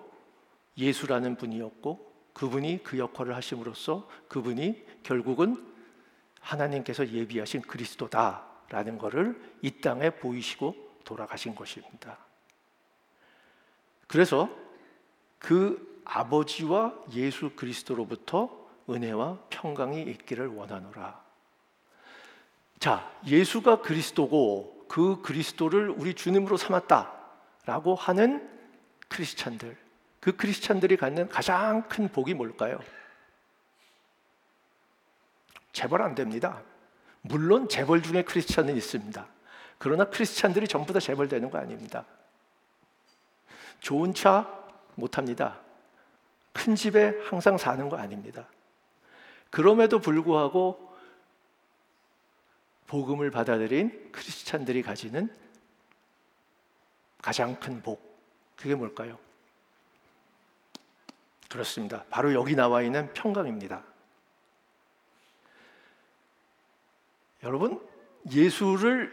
예수라는 0.77 1.35
분이었고 1.35 2.07
그분이 2.33 2.83
그 2.83 2.97
역할을 2.97 3.35
하심으로써 3.35 4.07
그분이 4.27 4.85
결국은 5.03 5.65
하나님께서 6.39 7.07
예비하신 7.07 7.61
그리스도다라는 7.61 8.97
것을 8.97 9.41
이 9.61 9.81
땅에 9.81 10.11
보이시고 10.11 10.75
돌아가신 11.03 11.55
것입니다. 11.55 12.17
그래서 14.07 14.49
그 15.39 16.01
아버지와 16.05 16.93
예수 17.13 17.51
그리스도로부터 17.55 18.56
은혜와 18.89 19.39
평강이 19.49 20.01
있기를 20.03 20.47
원하노라. 20.47 21.21
자, 22.79 23.11
예수가 23.25 23.81
그리스도고 23.81 24.85
그 24.87 25.21
그리스도를 25.21 25.89
우리 25.89 26.13
주님으로 26.13 26.57
삼았다라고 26.57 27.95
하는 27.95 28.49
크리스찬들, 29.09 29.77
그 30.19 30.35
크리스찬들이 30.35 30.97
갖는 30.97 31.29
가장 31.29 31.87
큰 31.87 32.07
복이 32.09 32.33
뭘까요? 32.33 32.79
재벌 35.73 36.01
안 36.01 36.15
됩니다. 36.15 36.61
물론 37.21 37.67
재벌 37.67 38.01
중에 38.01 38.23
크리스찬은 38.23 38.75
있습니다. 38.75 39.27
그러나 39.77 40.05
크리스찬들이 40.05 40.67
전부 40.67 40.93
다 40.93 40.99
재벌 40.99 41.27
되는 41.27 41.49
거 41.49 41.57
아닙니다. 41.57 42.05
좋은 43.79 44.13
차 44.13 44.57
못 44.97 45.17
합니다. 45.17 45.59
큰 46.51 46.75
집에 46.75 47.13
항상 47.29 47.57
사는 47.57 47.87
거 47.87 47.97
아닙니다. 47.97 48.47
그럼에도 49.49 49.99
불구하고 49.99 50.87
복음을 52.87 53.29
받아들인 53.31 54.11
크리스찬들이 54.11 54.81
가지는 54.81 55.33
가장 57.21 57.59
큰 57.59 57.81
복, 57.81 58.17
그게 58.55 58.75
뭘까요? 58.75 59.19
그렇습니다. 61.49 62.05
바로 62.09 62.33
여기 62.33 62.55
나와 62.55 62.81
있는 62.81 63.11
평강입니다. 63.13 63.83
여러분, 67.43 67.81
예수를 68.31 69.11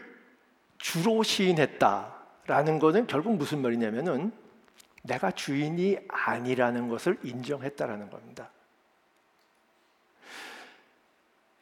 주로 0.77 1.23
시인했다라는 1.23 2.79
것은 2.79 3.07
결국 3.07 3.35
무슨 3.35 3.61
말이냐면은 3.61 4.31
내가 5.03 5.31
주인이 5.31 5.97
아니라는 6.07 6.89
것을 6.89 7.19
인정했다라는 7.23 8.09
겁니다. 8.09 8.49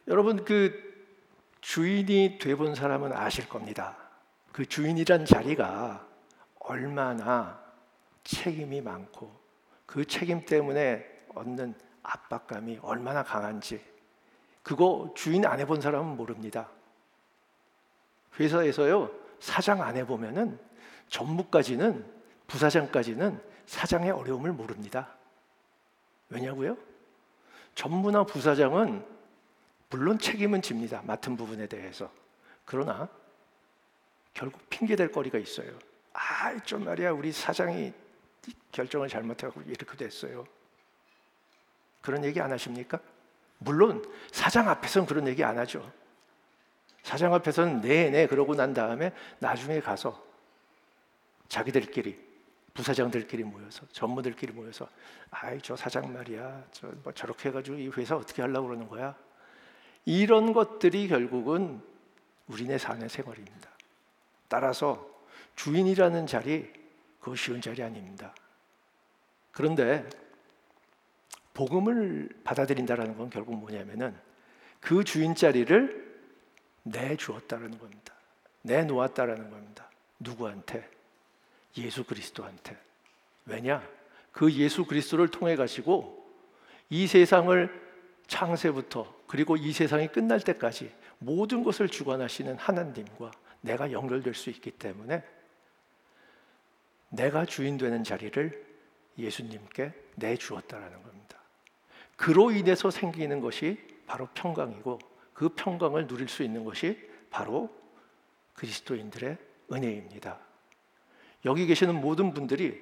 여러분 0.08 0.44
그 0.44 0.94
주인이 1.62 2.38
돼본 2.40 2.76
사람은 2.76 3.14
아실 3.14 3.48
겁니다. 3.48 3.96
그 4.52 4.66
주인이란 4.66 5.26
자리가 5.26 6.06
얼마나 6.60 7.62
책임이 8.24 8.82
많고 8.82 9.34
그 9.86 10.06
책임 10.06 10.46
때문에 10.46 11.06
얻는 11.34 11.74
압박감이 12.04 12.80
얼마나 12.82 13.24
강한지 13.24 13.82
그거 14.62 15.14
주인 15.16 15.46
안 15.46 15.60
해본 15.60 15.82
사람은 15.82 16.18
모릅니다. 16.18 16.70
회사에서요 18.40 19.10
사장 19.40 19.82
안 19.82 19.96
해보면은 19.96 20.60
전무까지는 21.10 22.06
부사장까지는 22.48 23.42
사장의 23.66 24.12
어려움을 24.12 24.52
모릅니다. 24.52 25.10
왜냐고요? 26.30 26.78
전무나 27.76 28.24
부사장은 28.24 29.13
물론 29.94 30.18
책임은 30.18 30.64
집니다. 30.64 31.04
맡은 31.06 31.38
부분에 31.38 31.68
대해서. 31.68 32.12
그러나 32.66 33.08
결국 34.34 34.68
핑계 34.68 34.96
댈 34.96 35.12
거리가 35.12 35.38
있어요. 35.38 35.72
아, 36.14 36.58
좀 36.64 36.86
말이야. 36.86 37.12
우리 37.12 37.32
사장이 37.32 37.94
결정을 38.72 39.08
잘못하고 39.08 39.62
이렇게 39.62 39.96
됐어요. 39.96 40.46
그런 42.02 42.26
얘기 42.26 42.42
안 42.42 42.52
하십니까? 42.52 43.00
물론 43.60 44.04
사장 44.32 44.68
앞에서는 44.68 45.06
그런 45.08 45.28
얘기 45.28 45.44
안 45.44 45.60
하죠. 45.60 45.88
사장 47.04 47.32
앞에서는 47.36 47.82
네네 47.82 48.10
네, 48.10 48.28
그러고 48.28 48.56
난 48.56 48.74
다음에 48.74 49.14
나중에 49.38 49.80
가서 49.80 50.26
자기들끼리 51.50 52.18
부사장들끼리 52.74 53.44
모여서 53.44 53.86
전무들끼리 53.92 54.54
모여서 54.54 54.90
아이 55.30 55.62
저 55.62 55.76
사장 55.76 56.12
말이야 56.12 56.64
저 56.72 56.88
뭐 57.04 57.14
저렇게 57.14 57.50
해가지고 57.50 57.78
이 57.78 57.90
회사 57.90 58.16
어떻게 58.16 58.42
하려고 58.42 58.70
그러는 58.70 58.88
거야 58.88 59.16
이런 60.06 60.54
것들이 60.54 61.08
결국은 61.08 61.82
우리네 62.48 62.78
사는 62.78 63.08
생활입니다. 63.08 63.70
따라서 64.48 65.10
주인이라는 65.56 66.28
자리 66.28 66.72
그거 67.20 67.36
쉬운 67.36 67.62
자리 67.62 67.82
아닙니다. 67.82 68.34
그런데 69.52 70.08
복음을 71.54 72.30
받아들인다라는 72.44 73.18
건 73.18 73.30
결국 73.30 73.56
뭐냐면은 73.56 74.16
그 74.80 75.04
주인 75.04 75.36
자리를 75.36 76.22
내 76.84 77.16
주었다라는 77.16 77.78
겁니다. 77.78 78.14
내 78.62 78.84
놓았다라는 78.84 79.50
겁니다. 79.50 79.90
누구한테? 80.20 80.90
예수 81.78 82.04
그리스도한테. 82.04 82.78
왜냐? 83.46 83.88
그 84.32 84.52
예수 84.52 84.86
그리스도를 84.86 85.30
통해 85.30 85.56
가시고 85.56 86.24
이 86.90 87.08
세상을 87.08 87.83
창세부터 88.28 89.14
그리고 89.28 89.58
이 89.58 89.72
세상이 89.72 90.08
끝날 90.08 90.40
때까지 90.40 90.94
모든 91.20 91.64
것을 91.64 91.88
주관하시는 91.88 92.58
하나님과 92.58 93.32
내가 93.62 93.92
연결될 93.92 94.34
수 94.34 94.50
있기 94.50 94.72
때문에 94.72 95.24
내가 97.10 97.46
주인 97.46 97.78
되는 97.78 98.04
자리를 98.04 98.66
예수님께 99.18 99.94
내주었다라는 100.16 101.04
겁니다. 101.04 101.38
그로 102.16 102.52
인해서 102.52 102.90
생기는 102.92 103.40
것이 103.40 103.80
바로 104.06 104.28
평강이고 104.34 105.00
그 105.34 105.50
평강을 105.50 106.08
누릴 106.08 106.28
수 106.28 106.44
있는 106.44 106.64
것이 106.64 107.10
바로 107.30 107.70
그리스도인들의 108.54 109.38
은혜입니다. 109.72 110.40
여기 111.46 111.66
계시는 111.66 112.00
모든 112.00 112.34
분들이 112.34 112.82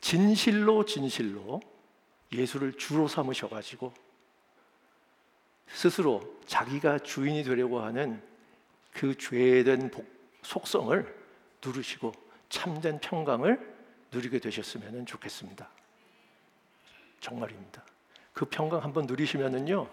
진실로 0.00 0.84
진실로 0.84 1.60
예수를 2.32 2.74
주로 2.74 3.08
삼으셔 3.08 3.48
가지고 3.48 3.92
스스로 5.72 6.38
자기가 6.46 6.98
주인이 7.00 7.44
되려고 7.44 7.80
하는 7.80 8.22
그 8.92 9.16
죄된 9.16 9.90
속성을 10.42 11.16
누르시고 11.64 12.12
참된 12.48 12.98
평강을 13.00 13.76
누리게 14.10 14.38
되셨으면 14.38 15.06
좋겠습니다. 15.06 15.68
정말입니다. 17.20 17.84
그 18.32 18.44
평강 18.46 18.82
한번 18.82 19.06
누리시면은요. 19.06 19.88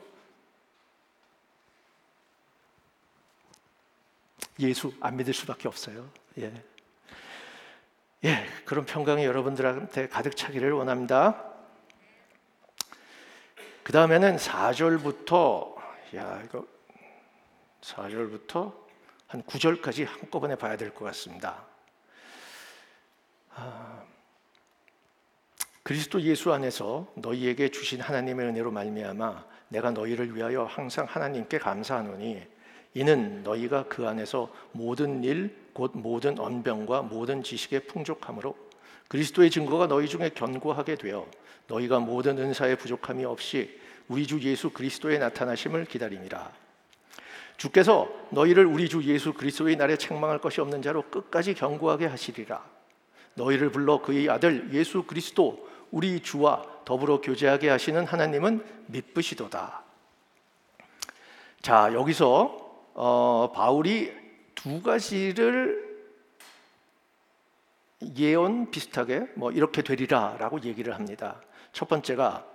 예수 4.59 4.93
안 5.01 5.17
믿을 5.17 5.33
수밖에 5.33 5.67
없어요. 5.67 6.09
예. 6.37 6.63
예, 8.23 8.45
그런 8.63 8.85
평강이 8.85 9.25
여러분들한테 9.25 10.07
가득 10.07 10.35
차기를 10.35 10.71
원합니다. 10.71 11.54
그 13.85 13.91
다음에는 13.91 14.37
4절부터, 14.37 15.75
야, 16.15 16.41
이거 16.43 16.65
4절부터 17.81 18.73
한 19.27 19.43
9절까지 19.43 20.07
한꺼번에 20.07 20.55
봐야 20.55 20.75
될 20.75 20.89
것 20.89 21.05
같습니다. 21.05 21.63
아, 23.53 24.01
그리스도 25.83 26.19
예수 26.23 26.51
안에서 26.51 27.05
너희에게 27.13 27.69
주신 27.69 28.01
하나님의 28.01 28.47
은혜로 28.47 28.71
말미암아 28.71 29.45
내가 29.69 29.91
너희를 29.91 30.35
위하여 30.35 30.63
항상 30.63 31.05
하나님께 31.07 31.59
감사하노니 31.59 32.41
이는 32.95 33.43
너희가 33.43 33.83
그 33.87 34.07
안에서 34.07 34.51
모든 34.71 35.23
일 35.23 35.63
곧 35.75 35.91
모든 35.93 36.39
언병과 36.39 37.01
모든 37.01 37.43
지식의 37.43 37.87
풍족함으로 37.87 38.55
그리스도의 39.07 39.49
증거가 39.49 39.87
너희 39.87 40.07
중에 40.07 40.29
견고하게 40.29 40.95
되어 40.95 41.27
너희가 41.67 41.99
모든 41.99 42.37
은사의 42.37 42.77
부족함이 42.77 43.25
없이 43.25 43.79
우리 44.07 44.27
주 44.27 44.39
예수 44.41 44.69
그리스도의 44.69 45.19
나타나심을 45.19 45.85
기다림이라 45.85 46.51
주께서 47.57 48.09
너희를 48.31 48.65
우리 48.65 48.89
주 48.89 49.03
예수 49.03 49.33
그리스도의 49.33 49.75
날에 49.75 49.97
책망할 49.97 50.39
것이 50.39 50.61
없는 50.61 50.81
자로 50.81 51.03
끝까지 51.03 51.53
견고하게 51.53 52.05
하시리라 52.07 52.63
너희를 53.35 53.69
불러 53.69 54.01
그의 54.01 54.29
아들 54.29 54.69
예수 54.73 55.03
그리스도 55.03 55.67
우리 55.91 56.19
주와 56.21 56.65
더불어 56.83 57.21
교제하게 57.21 57.69
하시는 57.69 58.05
하나님은 58.05 58.63
믿으시도다. 58.87 59.83
자 61.61 61.93
여기서 61.93 62.63
어, 62.93 63.51
바울이 63.53 64.13
두 64.53 64.81
가지를 64.81 65.94
예언 68.01 68.71
비슷하게 68.71 69.31
뭐 69.35 69.51
이렇게 69.51 69.81
되리라라고 69.81 70.61
얘기를 70.63 70.93
합니다. 70.93 71.41
첫 71.71 71.87
번째가 71.87 72.45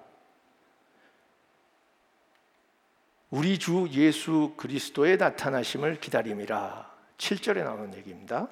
우리 3.31 3.59
주 3.59 3.89
예수 3.93 4.55
그리스도의 4.57 5.17
나타나심을 5.17 6.01
기다림이라 6.01 6.91
7절에 7.17 7.63
나오는 7.63 7.95
얘기입니다. 7.95 8.49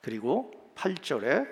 그리고 0.00 0.52
8절에 0.74 1.46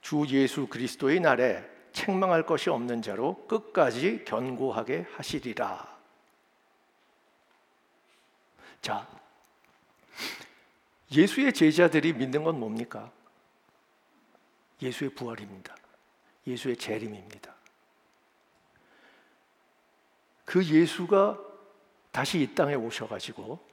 주 0.00 0.26
예수 0.28 0.66
그리스도의 0.66 1.20
날에 1.20 1.64
책망할 1.92 2.46
것이 2.46 2.70
없는 2.70 3.02
자로 3.02 3.46
끝까지 3.46 4.24
견고하게 4.24 5.06
하시리라. 5.14 5.98
자, 8.80 9.06
예수의 11.12 11.52
제자들이 11.52 12.12
믿는 12.12 12.44
건 12.44 12.58
뭡니까? 12.58 13.10
예수의 14.82 15.10
부활입니다. 15.10 15.74
예수의 16.46 16.76
재림입니다. 16.76 17.54
그 20.44 20.64
예수가 20.64 21.38
다시 22.10 22.40
이 22.40 22.54
땅에 22.54 22.74
오셔가지고 22.74 23.66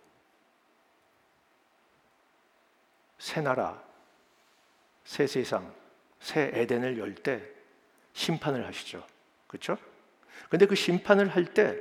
새 3.17 3.41
나라, 3.41 3.81
새 5.03 5.25
세상, 5.25 5.73
새 6.19 6.51
에덴을 6.53 6.97
열 6.97 7.15
때 7.15 7.41
심판을 8.13 8.65
하시죠. 8.65 9.05
그렇죠? 9.47 9.77
근데 10.49 10.65
그 10.65 10.75
심판을 10.75 11.29
할 11.29 11.53
때 11.53 11.77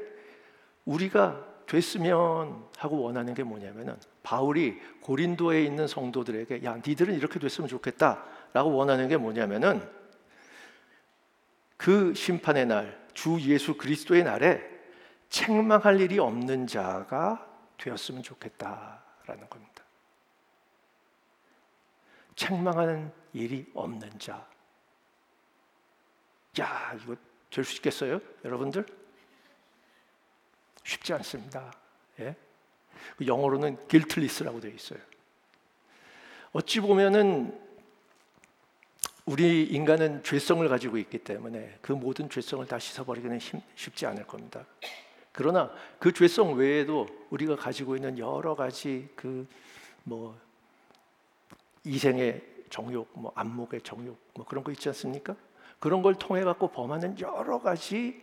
우리가 0.85 1.65
됐으면 1.67 2.69
하고 2.77 3.03
원하는 3.03 3.35
게 3.35 3.43
뭐냐면은 3.43 3.99
바울이 4.25 4.81
고린도에 5.03 5.63
있는 5.63 5.87
성도들에게 5.87 6.65
야, 6.65 6.77
니들은 6.85 7.15
이렇게 7.15 7.39
됐으면 7.39 7.69
좋겠다라고 7.69 8.75
원하는 8.75 9.07
게 9.07 9.17
뭐냐면은 9.17 9.89
그 11.77 12.15
심판의 12.15 12.67
날, 12.67 13.07
주 13.13 13.39
예수 13.43 13.77
그리스도의 13.77 14.25
날에 14.25 14.61
책망할 15.29 16.01
일이 16.01 16.19
없는 16.19 16.67
자가 16.67 17.47
되었으면 17.77 18.23
좋겠다라는 18.23 19.49
겁니다. 19.51 19.85
책망하는 22.35 23.13
일이 23.35 23.71
없는 23.75 24.19
자. 24.19 24.47
야, 26.61 26.97
이거 27.03 27.15
될 27.51 27.63
수 27.63 27.77
있겠어요? 27.77 28.21
여러분들? 28.45 28.87
쉽지 30.83 31.13
않습니다. 31.13 31.73
예? 32.21 32.35
그 33.17 33.27
영어로는 33.27 33.77
guiltless라고 33.89 34.61
되어 34.61 34.71
있어요. 34.71 34.99
어찌 36.53 36.81
보면은 36.81 37.61
우리 39.27 39.65
인간은 39.65 40.23
죄성을 40.23 40.69
가지고 40.69 40.99
있기 40.99 41.19
때문에 41.19 41.79
그 41.81 41.93
모든 41.93 42.29
죄성을 42.29 42.67
다 42.67 42.79
씻어버리기는 42.79 43.39
쉽지 43.75 44.07
않을 44.07 44.27
겁니다. 44.27 44.65
그러나 45.33 45.73
그 45.99 46.13
죄성 46.13 46.55
외에도 46.55 47.07
우리가 47.31 47.57
가지고 47.57 47.97
있는 47.97 48.19
여러 48.19 48.55
가지 48.55 49.09
그 49.17 49.47
뭐 50.05 50.39
이생의 51.85 52.43
정욕, 52.71 53.11
뭐 53.15 53.33
안목의 53.35 53.83
정욕, 53.83 54.17
뭐 54.35 54.47
그런 54.47 54.63
거 54.63 54.71
있지 54.71 54.89
않습니까? 54.91 55.35
그런 55.79 56.03
걸 56.03 56.15
통해 56.15 56.43
갖고 56.43 56.69
범하는 56.69 57.19
여러 57.21 57.61
가지 57.61 58.23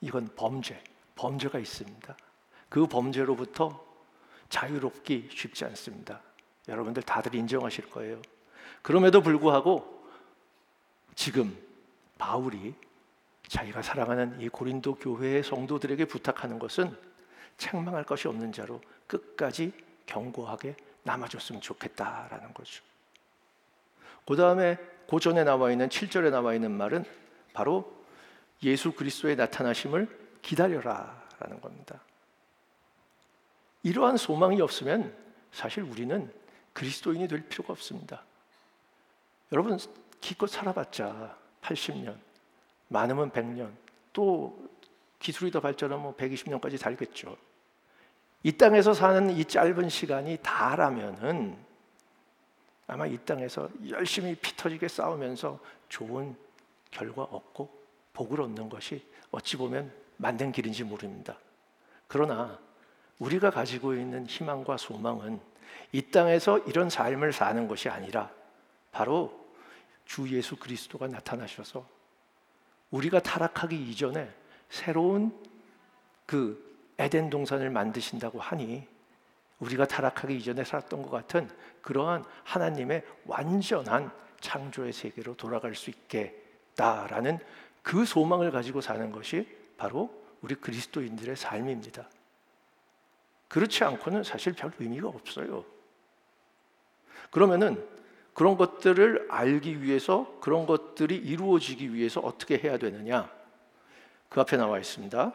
이건 0.00 0.28
범죄, 0.36 0.82
범죄가 1.14 1.58
있습니다. 1.58 2.16
그 2.68 2.86
범죄로부터 2.86 3.84
자유롭기 4.48 5.28
쉽지 5.32 5.64
않습니다. 5.66 6.20
여러분들 6.68 7.02
다들 7.02 7.34
인정하실 7.34 7.90
거예요. 7.90 8.20
그럼에도 8.82 9.20
불구하고 9.20 10.04
지금 11.14 11.56
바울이 12.18 12.74
자기가 13.48 13.82
사랑하는 13.82 14.40
이 14.40 14.48
고린도 14.48 14.96
교회의 14.96 15.42
성도들에게 15.42 16.04
부탁하는 16.06 16.58
것은 16.58 16.96
책망할 17.56 18.04
것이 18.04 18.28
없는 18.28 18.52
자로 18.52 18.80
끝까지 19.06 19.72
경고하게 20.06 20.76
남아줬으면 21.04 21.60
좋겠다라는 21.62 22.52
거죠. 22.52 22.82
그 24.26 24.36
다음에 24.36 24.76
고전에 25.06 25.44
나와 25.44 25.70
있는 25.70 25.88
7절에 25.88 26.30
나와 26.30 26.54
있는 26.54 26.72
말은 26.72 27.04
바로 27.52 27.96
예수 28.62 28.92
그리스도의 28.92 29.36
나타나심을 29.36 30.38
기다려라라는 30.42 31.60
겁니다. 31.60 32.00
이러한 33.86 34.16
소망이 34.16 34.60
없으면 34.60 35.14
사실 35.52 35.84
우리는 35.84 36.28
그리스도인이 36.72 37.28
될 37.28 37.48
필요가 37.48 37.72
없습니다. 37.72 38.24
여러분 39.52 39.78
기껏 40.20 40.48
살아봤자 40.48 41.38
80년, 41.62 42.16
많으면 42.88 43.30
100년, 43.30 43.70
또 44.12 44.68
기술이 45.20 45.52
더 45.52 45.60
발전하면 45.60 46.14
120년까지 46.14 46.70
뭐 46.70 46.78
살겠죠. 46.78 47.36
이 48.42 48.50
땅에서 48.50 48.92
사는 48.92 49.30
이 49.30 49.44
짧은 49.44 49.88
시간이 49.88 50.38
다라면은 50.42 51.56
아마 52.88 53.06
이 53.06 53.16
땅에서 53.18 53.70
열심히 53.88 54.34
피 54.34 54.56
터지게 54.56 54.88
싸우면서 54.88 55.60
좋은 55.88 56.36
결과 56.90 57.22
얻고 57.22 57.70
복을 58.14 58.40
얻는 58.40 58.68
것이 58.68 59.08
어찌 59.30 59.56
보면 59.56 59.92
만든 60.16 60.50
길인지 60.50 60.82
모릅니다. 60.82 61.38
그러나 62.08 62.65
우리가 63.18 63.50
가지고 63.50 63.94
있는 63.94 64.26
희망과 64.26 64.76
소망은 64.76 65.40
이 65.92 66.02
땅에서 66.10 66.58
이런 66.60 66.90
삶을 66.90 67.32
사는 67.32 67.68
것이 67.68 67.88
아니라 67.88 68.30
바로 68.92 69.46
주 70.04 70.28
예수 70.34 70.56
그리스도가 70.56 71.08
나타나셔서 71.08 71.86
우리가 72.90 73.20
타락하기 73.20 73.90
이전에 73.90 74.30
새로운 74.68 75.34
그 76.24 76.64
에덴 76.98 77.30
동산을 77.30 77.70
만드신다고 77.70 78.40
하니 78.40 78.86
우리가 79.58 79.86
타락하기 79.86 80.36
이전에 80.36 80.64
살았던 80.64 81.02
것 81.02 81.10
같은 81.10 81.48
그러한 81.82 82.24
하나님의 82.44 83.02
완전한 83.24 84.10
창조의 84.40 84.92
세계로 84.92 85.34
돌아갈 85.34 85.74
수 85.74 85.90
있겠다라는 85.90 87.38
그 87.82 88.04
소망을 88.04 88.50
가지고 88.50 88.80
사는 88.80 89.10
것이 89.12 89.48
바로 89.76 90.10
우리 90.42 90.54
그리스도인들의 90.54 91.36
삶입니다. 91.36 92.08
그렇지 93.48 93.84
않고는 93.84 94.24
사실 94.24 94.52
별 94.52 94.72
의미가 94.78 95.08
없어요. 95.08 95.64
그러면은 97.30 97.84
그런 98.34 98.56
것들을 98.56 99.28
알기 99.30 99.82
위해서 99.82 100.38
그런 100.40 100.66
것들이 100.66 101.16
이루어지기 101.16 101.94
위해서 101.94 102.20
어떻게 102.20 102.58
해야 102.58 102.76
되느냐? 102.76 103.30
그 104.28 104.40
앞에 104.40 104.56
나와 104.56 104.78
있습니다. 104.78 105.32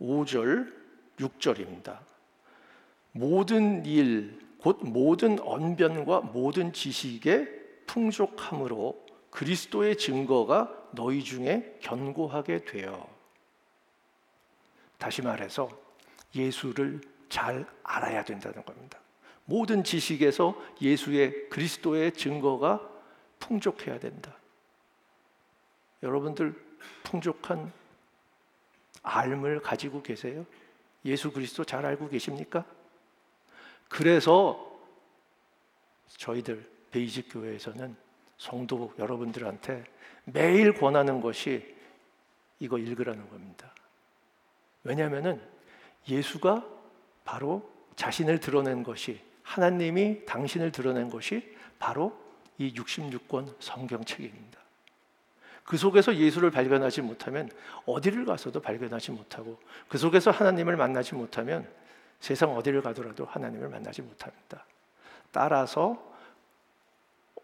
5절, 0.00 0.72
6절입니다. 1.18 1.98
모든 3.12 3.86
일, 3.86 4.38
곧 4.58 4.80
모든 4.82 5.40
언변과 5.40 6.20
모든 6.20 6.72
지식의 6.72 7.48
풍족함으로 7.86 9.06
그리스도의 9.30 9.96
증거가 9.96 10.70
너희 10.92 11.24
중에 11.24 11.78
견고하게 11.80 12.64
되어. 12.64 13.08
다시 14.98 15.22
말해서 15.22 15.68
예수를 16.34 17.00
잘 17.32 17.64
알아야 17.82 18.22
된다는 18.26 18.62
겁니다. 18.62 18.98
모든 19.46 19.82
지식에서 19.82 20.54
예수의 20.82 21.48
그리스도의 21.48 22.12
증거가 22.12 22.86
풍족해야 23.38 23.98
된다. 23.98 24.36
여러분들 26.02 26.54
풍족한 27.04 27.72
알을 29.02 29.62
가지고 29.62 30.02
계세요? 30.02 30.44
예수 31.06 31.32
그리스도 31.32 31.64
잘 31.64 31.86
알고 31.86 32.10
계십니까? 32.10 32.66
그래서 33.88 34.70
저희들 36.08 36.70
베이직 36.90 37.32
교회에서는 37.32 37.96
성도 38.36 38.92
여러분들한테 38.98 39.84
매일 40.24 40.74
권하는 40.74 41.22
것이 41.22 41.74
이거 42.58 42.76
읽으라는 42.76 43.26
겁니다. 43.30 43.72
왜냐하면은 44.84 45.40
예수가 46.06 46.81
바로 47.24 47.68
자신을 47.96 48.40
드러낸 48.40 48.82
것이 48.82 49.20
하나님이 49.42 50.24
당신을 50.26 50.72
드러낸 50.72 51.10
것이 51.10 51.54
바로 51.78 52.16
이 52.58 52.72
66권 52.74 53.54
성경책입니다. 53.58 54.60
그 55.64 55.76
속에서 55.76 56.14
예수를 56.16 56.50
발견하지 56.50 57.02
못하면 57.02 57.50
어디를 57.86 58.24
가서도 58.24 58.60
발견하지 58.60 59.12
못하고 59.12 59.58
그 59.88 59.98
속에서 59.98 60.30
하나님을 60.30 60.76
만나지 60.76 61.14
못하면 61.14 61.68
세상 62.20 62.54
어디를 62.56 62.82
가더라도 62.82 63.24
하나님을 63.24 63.68
만나지 63.68 64.02
못합니다. 64.02 64.64
따라서 65.30 66.10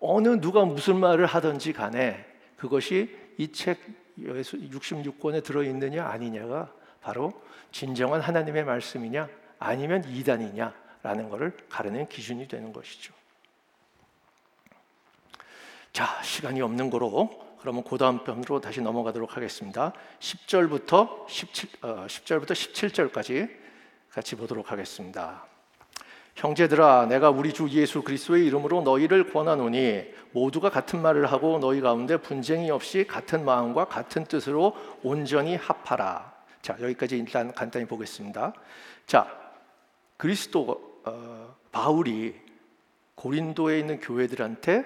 어느 0.00 0.40
누가 0.40 0.64
무슨 0.64 0.98
말을 0.98 1.26
하든지 1.26 1.72
간에 1.72 2.24
그것이 2.56 3.16
이 3.38 3.48
책 3.52 3.78
66권에 4.18 5.44
들어 5.44 5.62
있느냐 5.62 6.06
아니냐가 6.06 6.72
바로 7.00 7.32
진정한 7.70 8.20
하나님의 8.20 8.64
말씀이냐 8.64 9.28
아니면 9.58 10.04
이단이냐라는 10.04 11.28
것을 11.30 11.56
가르는 11.68 12.08
기준이 12.08 12.48
되는 12.48 12.72
것이죠. 12.72 13.12
자, 15.92 16.22
시간이 16.22 16.60
없는 16.60 16.90
거로 16.90 17.48
그러면 17.60 17.82
그 17.82 17.98
다음 17.98 18.22
편으로 18.22 18.60
다시 18.60 18.80
넘어가도록 18.80 19.36
하겠습니다. 19.36 19.92
10절부터 20.20 21.28
17 21.28 21.70
어, 21.82 22.06
10절부터 22.06 22.52
17절까지 22.52 23.50
같이 24.10 24.36
보도록 24.36 24.70
하겠습니다. 24.70 25.44
형제들아 26.36 27.06
내가 27.06 27.30
우리 27.30 27.52
주 27.52 27.68
예수 27.70 28.02
그리스도의 28.02 28.46
이름으로 28.46 28.82
너희를 28.82 29.32
권하노니 29.32 30.04
모두가 30.30 30.70
같은 30.70 31.02
말을 31.02 31.26
하고 31.32 31.58
너희 31.58 31.80
가운데 31.80 32.16
분쟁이 32.16 32.70
없이 32.70 33.04
같은 33.04 33.44
마음과 33.44 33.86
같은 33.86 34.24
뜻으로 34.24 34.76
온전히 35.02 35.56
합하라. 35.56 36.32
자 36.62 36.76
여기까지 36.80 37.18
일단 37.18 37.52
간단히 37.52 37.86
보겠습니다. 37.86 38.52
자 39.06 39.47
그리스도 40.18 41.00
어, 41.04 41.56
바울이 41.72 42.38
고린도에 43.14 43.78
있는 43.78 44.00
교회들한테 44.00 44.84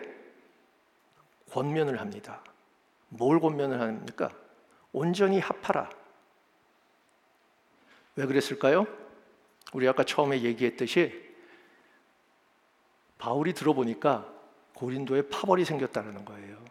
권면을 1.51 2.01
합니다. 2.01 2.43
뭘 3.09 3.41
권면을 3.41 3.81
합니까? 3.81 4.31
온전히 4.93 5.41
합하라. 5.41 5.91
왜 8.17 8.27
그랬을까요? 8.27 8.87
우리 9.73 9.89
아까 9.89 10.05
처음에 10.05 10.43
얘기했듯이 10.43 11.33
바울이 13.19 13.55
들어보니까 13.55 14.31
고린도에 14.75 15.29
파벌이 15.29 15.65
생겼다는 15.65 16.25
거예요. 16.25 16.63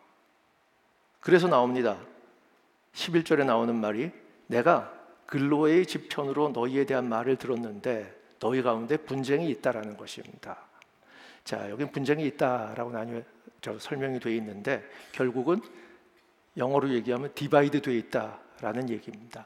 그래서 1.19 1.47
나옵니다. 1.47 1.99
11절에 2.93 3.45
나오는 3.45 3.75
말이 3.75 4.11
내가 4.47 4.93
글로에의 5.25 5.85
집 5.85 6.01
편으로 6.01 6.49
너희에 6.49 6.85
대한 6.85 7.07
말을 7.07 7.37
들었는데 7.37 8.20
너희 8.41 8.61
가운데 8.61 8.97
분쟁이 8.97 9.49
있다라는 9.51 9.95
것입니다. 9.95 10.57
자, 11.45 11.69
여기 11.69 11.85
분쟁이 11.85 12.25
있다라고 12.25 12.91
나뉘어 12.91 13.21
설명이 13.79 14.19
되어 14.19 14.33
있는데 14.33 14.83
결국은 15.11 15.61
영어로 16.57 16.89
얘기하면 16.89 17.31
divide 17.35 17.81
되어 17.81 17.93
있다라는 17.93 18.89
얘기입니다. 18.89 19.45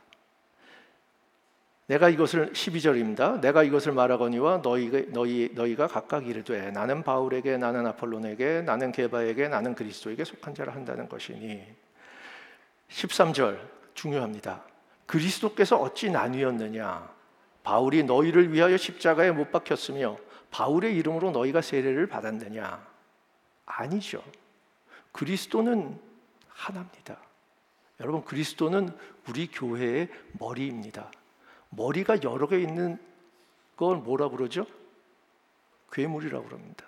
내가 1.88 2.10
이것을 2.10 2.52
12절입니다. 2.54 3.42
내가 3.42 3.64
이것을 3.64 3.92
말하거니와 3.92 4.60
너희가 4.64 5.02
너희 5.10 5.52
너희가 5.54 5.88
각각 5.88 6.26
이르되 6.26 6.72
나는 6.72 7.04
바울에게 7.04 7.58
나는 7.58 7.86
아볼로에게 7.86 8.62
나는 8.62 8.92
게바에게 8.92 9.50
나는 9.50 9.76
그리스도에게 9.76 10.24
속한 10.24 10.56
자라 10.56 10.74
한다는 10.74 11.08
것이니 11.08 11.64
13절 12.90 13.60
중요합니다. 13.94 14.64
그리스도께서 15.06 15.78
어찌 15.78 16.10
나뉘었느냐? 16.10 17.15
바울이 17.66 18.04
너희를 18.04 18.54
위하여 18.54 18.78
십자가에 18.78 19.32
못 19.32 19.52
박혔으며 19.52 20.18
바울의 20.52 20.96
이름으로 20.96 21.32
너희가 21.32 21.62
세례를 21.62 22.08
받았느냐? 22.08 22.88
아니죠. 23.66 24.24
그리스도는 25.12 26.00
하나입니다. 26.48 27.18
여러분 28.00 28.24
그리스도는 28.24 28.96
우리 29.28 29.48
교회의 29.48 30.10
머리입니다. 30.40 31.12
머리가 31.72 32.22
여러 32.24 32.48
개 32.48 32.60
있는 32.62 33.00
걸 33.76 33.98
뭐라 33.98 34.30
그러죠? 34.30 34.68
괴물이라고 35.92 36.46
그럽니다. 36.46 36.86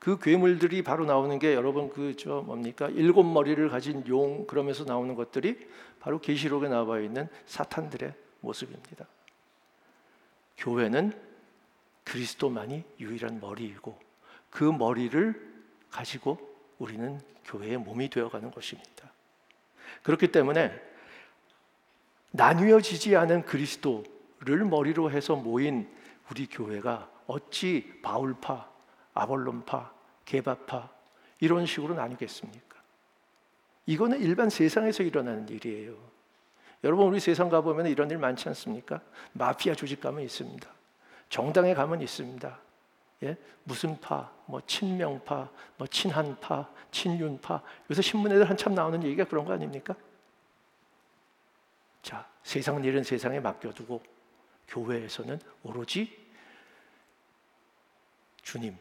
그 0.00 0.18
괴물들이 0.18 0.82
바로 0.82 1.04
나오는 1.04 1.38
게 1.38 1.54
여러분 1.54 1.90
그 1.90 2.14
저 2.18 2.40
뭡니까? 2.40 2.88
일곱 2.88 3.22
머리를 3.22 3.68
가진 3.68 4.04
용 4.08 4.46
그러면서 4.46 4.84
나오는 4.84 5.14
것들이 5.14 5.68
바로 6.00 6.18
계시록에 6.20 6.68
나와 6.68 6.98
있는 6.98 7.28
사탄들의 7.46 8.12
모습입니다. 8.40 9.06
교회는 10.60 11.12
그리스도만이 12.04 12.84
유일한 13.00 13.40
머리이고 13.40 13.98
그 14.50 14.64
머리를 14.64 15.50
가지고 15.90 16.38
우리는 16.78 17.20
교회의 17.44 17.78
몸이 17.78 18.08
되어가는 18.10 18.50
것입니다. 18.50 19.12
그렇기 20.02 20.28
때문에 20.28 20.80
나뉘어지지 22.32 23.16
않은 23.16 23.44
그리스도를 23.44 24.64
머리로 24.64 25.10
해서 25.10 25.34
모인 25.34 25.88
우리 26.30 26.46
교회가 26.46 27.10
어찌 27.26 28.00
바울파, 28.02 28.70
아볼론파, 29.14 29.92
개바파 30.24 30.90
이런 31.40 31.66
식으로 31.66 31.94
나뉘겠습니까? 31.94 32.80
이거는 33.86 34.20
일반 34.20 34.48
세상에서 34.50 35.02
일어나는 35.02 35.48
일이에요. 35.48 36.09
여러분 36.82 37.06
우리 37.06 37.20
세상 37.20 37.48
가보면 37.48 37.86
이런 37.86 38.10
일 38.10 38.18
많지 38.18 38.48
않습니까? 38.48 39.00
마피아 39.32 39.74
조직 39.74 40.00
가면 40.00 40.22
있습니다. 40.22 40.68
정당에 41.28 41.74
가면 41.74 42.00
있습니다. 42.00 42.58
예? 43.24 43.36
무슨 43.64 44.00
파, 44.00 44.30
뭐 44.46 44.62
친명파, 44.66 45.50
뭐 45.76 45.86
친한파, 45.86 46.68
친윤파. 46.90 47.62
요새 47.90 48.02
신문에들 48.02 48.48
한참 48.48 48.74
나오는 48.74 49.02
얘기가 49.04 49.24
그런 49.24 49.44
거 49.44 49.52
아닙니까? 49.52 49.94
자, 52.02 52.26
세상 52.42 52.82
일은 52.82 53.04
세상에 53.04 53.40
맡겨두고 53.40 54.02
교회에서는 54.68 55.38
오로지 55.62 56.18
주님, 58.42 58.76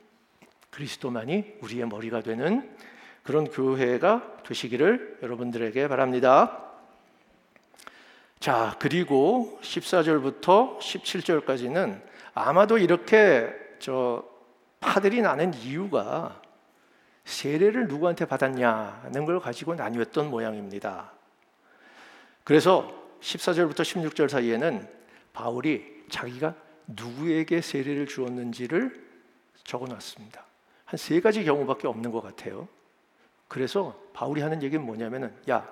그리스도만이 0.71 1.57
우리의 1.61 1.85
머리가 1.87 2.21
되는 2.21 2.75
그런 3.23 3.49
교회가 3.49 4.43
되시기를 4.43 5.19
여러분들에게 5.21 5.87
바랍니다. 5.89 6.68
자, 8.39 8.75
그리고 8.79 9.59
14절부터 9.61 10.79
17절까지는 10.79 12.01
아마도 12.33 12.77
이렇게 12.77 13.53
저 13.79 14.23
파들이 14.79 15.21
나는 15.21 15.53
이유가 15.55 16.41
세례를 17.25 17.87
누구한테 17.87 18.25
받았냐는 18.25 19.25
걸 19.25 19.39
가지고 19.39 19.75
나뉘었던 19.75 20.29
모양입니다. 20.29 21.11
그래서 22.45 22.91
14절부터 23.19 23.81
16절 23.81 24.29
사이에는 24.29 24.87
바울이 25.33 26.05
자기가 26.09 26.55
누구에게 26.87 27.61
세례를 27.61 28.07
주었는지를 28.07 29.09
적어 29.65 29.85
놨습니다. 29.85 30.45
한 30.85 30.97
세 30.97 31.19
가지 31.19 31.43
경우밖에 31.43 31.87
없는 31.87 32.11
것 32.11 32.21
같아요. 32.21 32.67
그래서 33.47 33.99
바울이 34.13 34.41
하는 34.41 34.63
얘기는 34.63 34.83
뭐냐면은 34.83 35.35
야, 35.49 35.69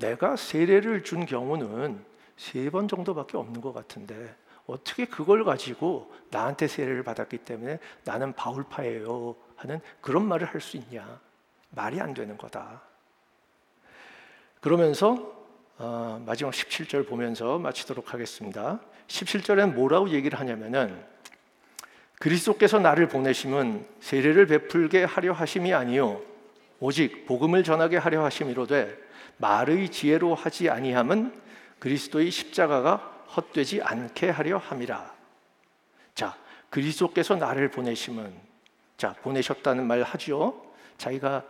내가 0.00 0.36
세례를 0.36 1.04
준 1.04 1.26
경우는 1.26 2.04
세 2.36 2.70
번 2.70 2.88
정도밖에 2.88 3.36
없는 3.36 3.60
것 3.60 3.72
같은데 3.72 4.34
어떻게 4.66 5.04
그걸 5.04 5.44
가지고 5.44 6.12
나한테 6.30 6.68
세례를 6.68 7.02
받았기 7.02 7.38
때문에 7.38 7.78
나는 8.04 8.32
바울파예요 8.32 9.36
하는 9.56 9.80
그런 10.00 10.26
말을 10.26 10.46
할 10.46 10.60
수 10.60 10.76
있냐? 10.78 11.20
말이 11.70 12.00
안 12.00 12.14
되는 12.14 12.36
거다. 12.36 12.82
그러면서 14.60 15.38
어, 15.78 16.22
마지막 16.26 16.52
17절 16.52 17.08
보면서 17.08 17.58
마치도록 17.58 18.12
하겠습니다. 18.12 18.80
17절엔 19.08 19.72
뭐라고 19.74 20.10
얘기를 20.10 20.38
하냐면은 20.38 21.02
그리스도께서 22.18 22.78
나를 22.78 23.08
보내심은 23.08 23.86
세례를 24.00 24.46
베풀게 24.46 25.04
하려 25.04 25.32
하심이 25.32 25.72
아니요 25.72 26.20
오직 26.78 27.26
복음을 27.26 27.64
전하게 27.64 27.96
하려 27.96 28.22
하심이로되 28.24 29.09
말의 29.40 29.88
지혜로 29.90 30.34
하지 30.34 30.68
아니함은 30.68 31.40
그리스도의 31.78 32.30
십자가가 32.30 32.96
헛되지 33.34 33.80
않게 33.82 34.30
하려 34.30 34.58
함이라. 34.58 35.14
자, 36.14 36.36
그리스도께서 36.68 37.36
나를 37.36 37.70
보내심은 37.70 38.32
자, 38.96 39.14
보내셨다는 39.22 39.86
말 39.86 40.02
하죠. 40.02 40.62
자기가 40.98 41.42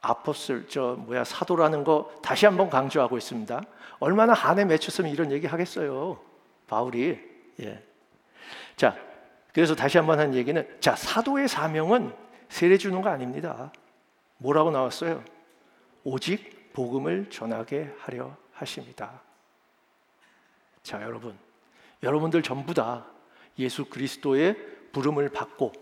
아포슬 0.00 0.68
저 0.68 0.96
뭐야 0.98 1.24
사도라는 1.24 1.84
거 1.84 2.12
다시 2.22 2.44
한번 2.44 2.68
강조하고 2.68 3.16
있습니다. 3.16 3.62
얼마나 3.98 4.32
한에 4.32 4.64
맺혔으면 4.64 5.10
이런 5.10 5.30
얘기 5.30 5.46
하겠어요. 5.46 6.20
바울이 6.66 7.18
예. 7.60 7.82
자, 8.76 8.96
그래서 9.52 9.74
다시 9.74 9.96
한번 9.96 10.18
한 10.18 10.34
얘기는 10.34 10.68
자 10.80 10.96
사도의 10.96 11.48
사명은 11.48 12.12
세례 12.48 12.76
주는 12.76 13.00
거 13.00 13.08
아닙니다. 13.08 13.72
뭐라고 14.38 14.70
나왔어요? 14.70 15.22
오직 16.04 16.55
복음을 16.76 17.30
전하게 17.30 17.90
하려 18.00 18.36
하십니다. 18.52 19.22
자, 20.82 21.00
여러분, 21.00 21.34
여러분들 22.02 22.42
전부 22.42 22.74
다 22.74 23.06
예수 23.58 23.86
그리스도의 23.86 24.56
부름을 24.92 25.30
받고 25.30 25.72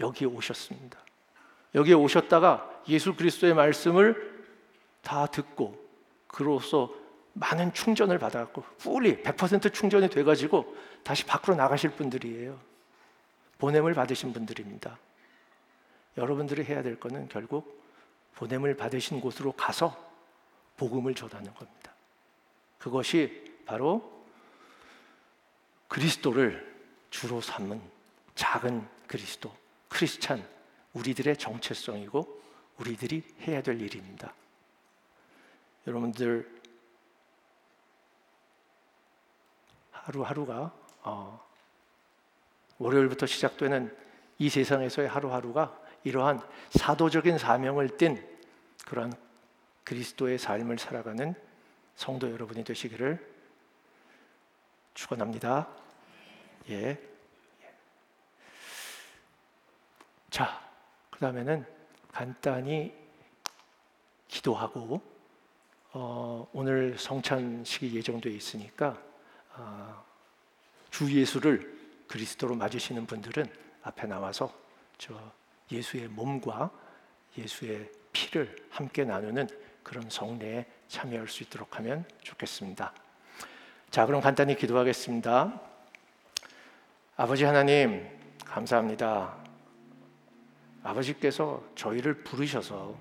여기에 0.00 0.28
오셨습니다. 0.28 0.98
여기에 1.74 1.94
오셨다가 1.94 2.82
예수 2.90 3.14
그리스도의 3.14 3.54
말씀을 3.54 4.44
다 5.00 5.24
듣고 5.24 5.82
그로써 6.26 6.92
많은 7.32 7.72
충전을 7.72 8.18
받아갖고 8.18 8.64
fully 8.80 9.22
100% 9.22 9.72
충전이 9.72 10.10
돼가지고 10.10 10.76
다시 11.02 11.24
밖으로 11.24 11.56
나가실 11.56 11.92
분들이에요. 11.92 12.60
보냄을 13.56 13.94
받으신 13.94 14.34
분들입니다. 14.34 14.98
여러분들이 16.18 16.64
해야 16.64 16.82
될 16.82 17.00
것은 17.00 17.30
결국 17.30 17.81
보냄을 18.36 18.76
받으신 18.76 19.20
곳으로 19.20 19.52
가서 19.52 19.96
복음을 20.76 21.14
전하는 21.14 21.52
겁니다. 21.54 21.92
그것이 22.78 23.54
바로 23.66 24.24
그리스도를 25.88 26.72
주로 27.10 27.40
삼은 27.40 27.80
작은 28.34 28.88
그리스도, 29.06 29.54
크리스찬, 29.88 30.44
우리들의 30.94 31.36
정체성이고 31.36 32.42
우리들이 32.78 33.22
해야 33.42 33.62
될 33.62 33.80
일입니다. 33.80 34.34
여러분들 35.86 36.60
하루하루가 39.90 40.72
어, 41.02 41.46
월요일부터 42.78 43.26
시작되는 43.26 43.96
이 44.38 44.48
세상에서의 44.48 45.08
하루하루가 45.08 45.78
이러한 46.04 46.40
사도적인 46.70 47.38
사명을 47.38 47.96
띤 47.96 48.24
그러한 48.86 49.12
그리스도의 49.84 50.38
삶을 50.38 50.78
살아가는 50.78 51.34
성도 51.94 52.30
여러분이 52.30 52.64
되시기를 52.64 53.32
축원합니다. 54.94 55.68
예. 56.70 56.98
자, 60.30 60.60
그 61.10 61.20
다음에는 61.20 61.64
간단히 62.10 62.94
기도하고 64.28 65.02
어, 65.92 66.48
오늘 66.52 66.96
성찬식이 66.98 67.94
예정되어 67.94 68.32
있으니까 68.32 68.98
어, 69.54 70.04
주 70.90 71.12
예수를 71.12 71.78
그리스도로 72.08 72.54
맞으시는 72.54 73.06
분들은 73.06 73.46
앞에 73.82 74.06
나와서 74.06 74.52
저 74.96 75.32
예수의 75.72 76.08
몸과 76.08 76.70
예수의 77.36 77.90
피를 78.12 78.54
함께 78.70 79.04
나누는 79.04 79.48
그런 79.82 80.08
성례에 80.08 80.66
참여할 80.88 81.28
수 81.28 81.42
있도록 81.42 81.78
하면 81.78 82.04
좋겠습니다. 82.22 82.92
자, 83.90 84.06
그럼 84.06 84.20
간단히 84.20 84.56
기도하겠습니다. 84.56 85.60
아버지 87.16 87.44
하나님, 87.44 88.08
감사합니다. 88.44 89.36
아버지께서 90.82 91.62
저희를 91.74 92.22
부르셔서 92.22 92.98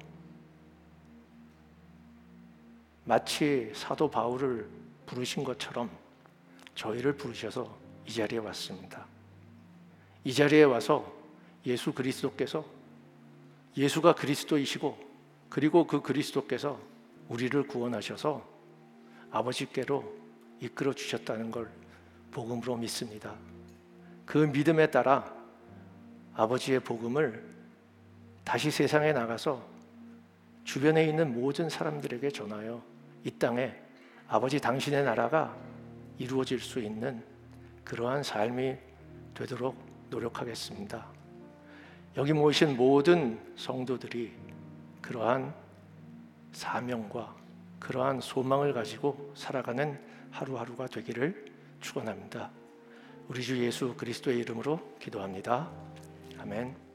마치 3.03 3.71
사도 3.73 4.09
바울을 4.09 4.69
부르신 5.05 5.43
것처럼 5.43 5.89
저희를 6.75 7.17
부르셔서 7.17 7.77
이 8.05 8.13
자리에 8.13 8.39
왔습니다. 8.39 9.05
이 10.23 10.33
자리에 10.33 10.63
와서 10.63 11.20
예수 11.65 11.93
그리스도께서 11.93 12.65
예수가 13.77 14.15
그리스도이시고 14.15 14.97
그리고 15.49 15.85
그 15.85 16.01
그리스도께서 16.01 16.79
우리를 17.29 17.67
구원하셔서 17.67 18.45
아버지께로 19.31 20.21
이끌어 20.59 20.93
주셨다는 20.93 21.51
걸 21.51 21.69
복음으로 22.31 22.77
믿습니다. 22.77 23.35
그 24.25 24.37
믿음에 24.37 24.89
따라 24.89 25.33
아버지의 26.33 26.79
복음을 26.81 27.43
다시 28.43 28.71
세상에 28.71 29.13
나가서 29.13 29.65
주변에 30.63 31.05
있는 31.05 31.33
모든 31.33 31.69
사람들에게 31.69 32.29
전하여 32.31 32.83
이 33.23 33.31
땅에 33.31 33.75
아버지 34.27 34.59
당신의 34.59 35.03
나라가 35.03 35.55
이루어질 36.17 36.59
수 36.59 36.79
있는 36.79 37.23
그러한 37.83 38.23
삶이 38.23 38.77
되도록 39.33 39.75
노력하겠습니다. 40.09 41.20
여기 42.17 42.33
모이신 42.33 42.75
모든 42.75 43.39
성도들이 43.55 44.33
그러한 45.01 45.53
사명과 46.51 47.35
그러한 47.79 48.19
소망을 48.19 48.73
가지고 48.73 49.31
살아가는 49.35 49.99
하루하루가 50.29 50.87
되기를 50.87 51.45
축원합니다. 51.79 52.51
우리 53.27 53.41
주 53.41 53.57
예수 53.63 53.95
그리스도의 53.95 54.39
이름으로 54.39 54.79
기도합니다. 54.99 55.69
아멘. 56.37 56.90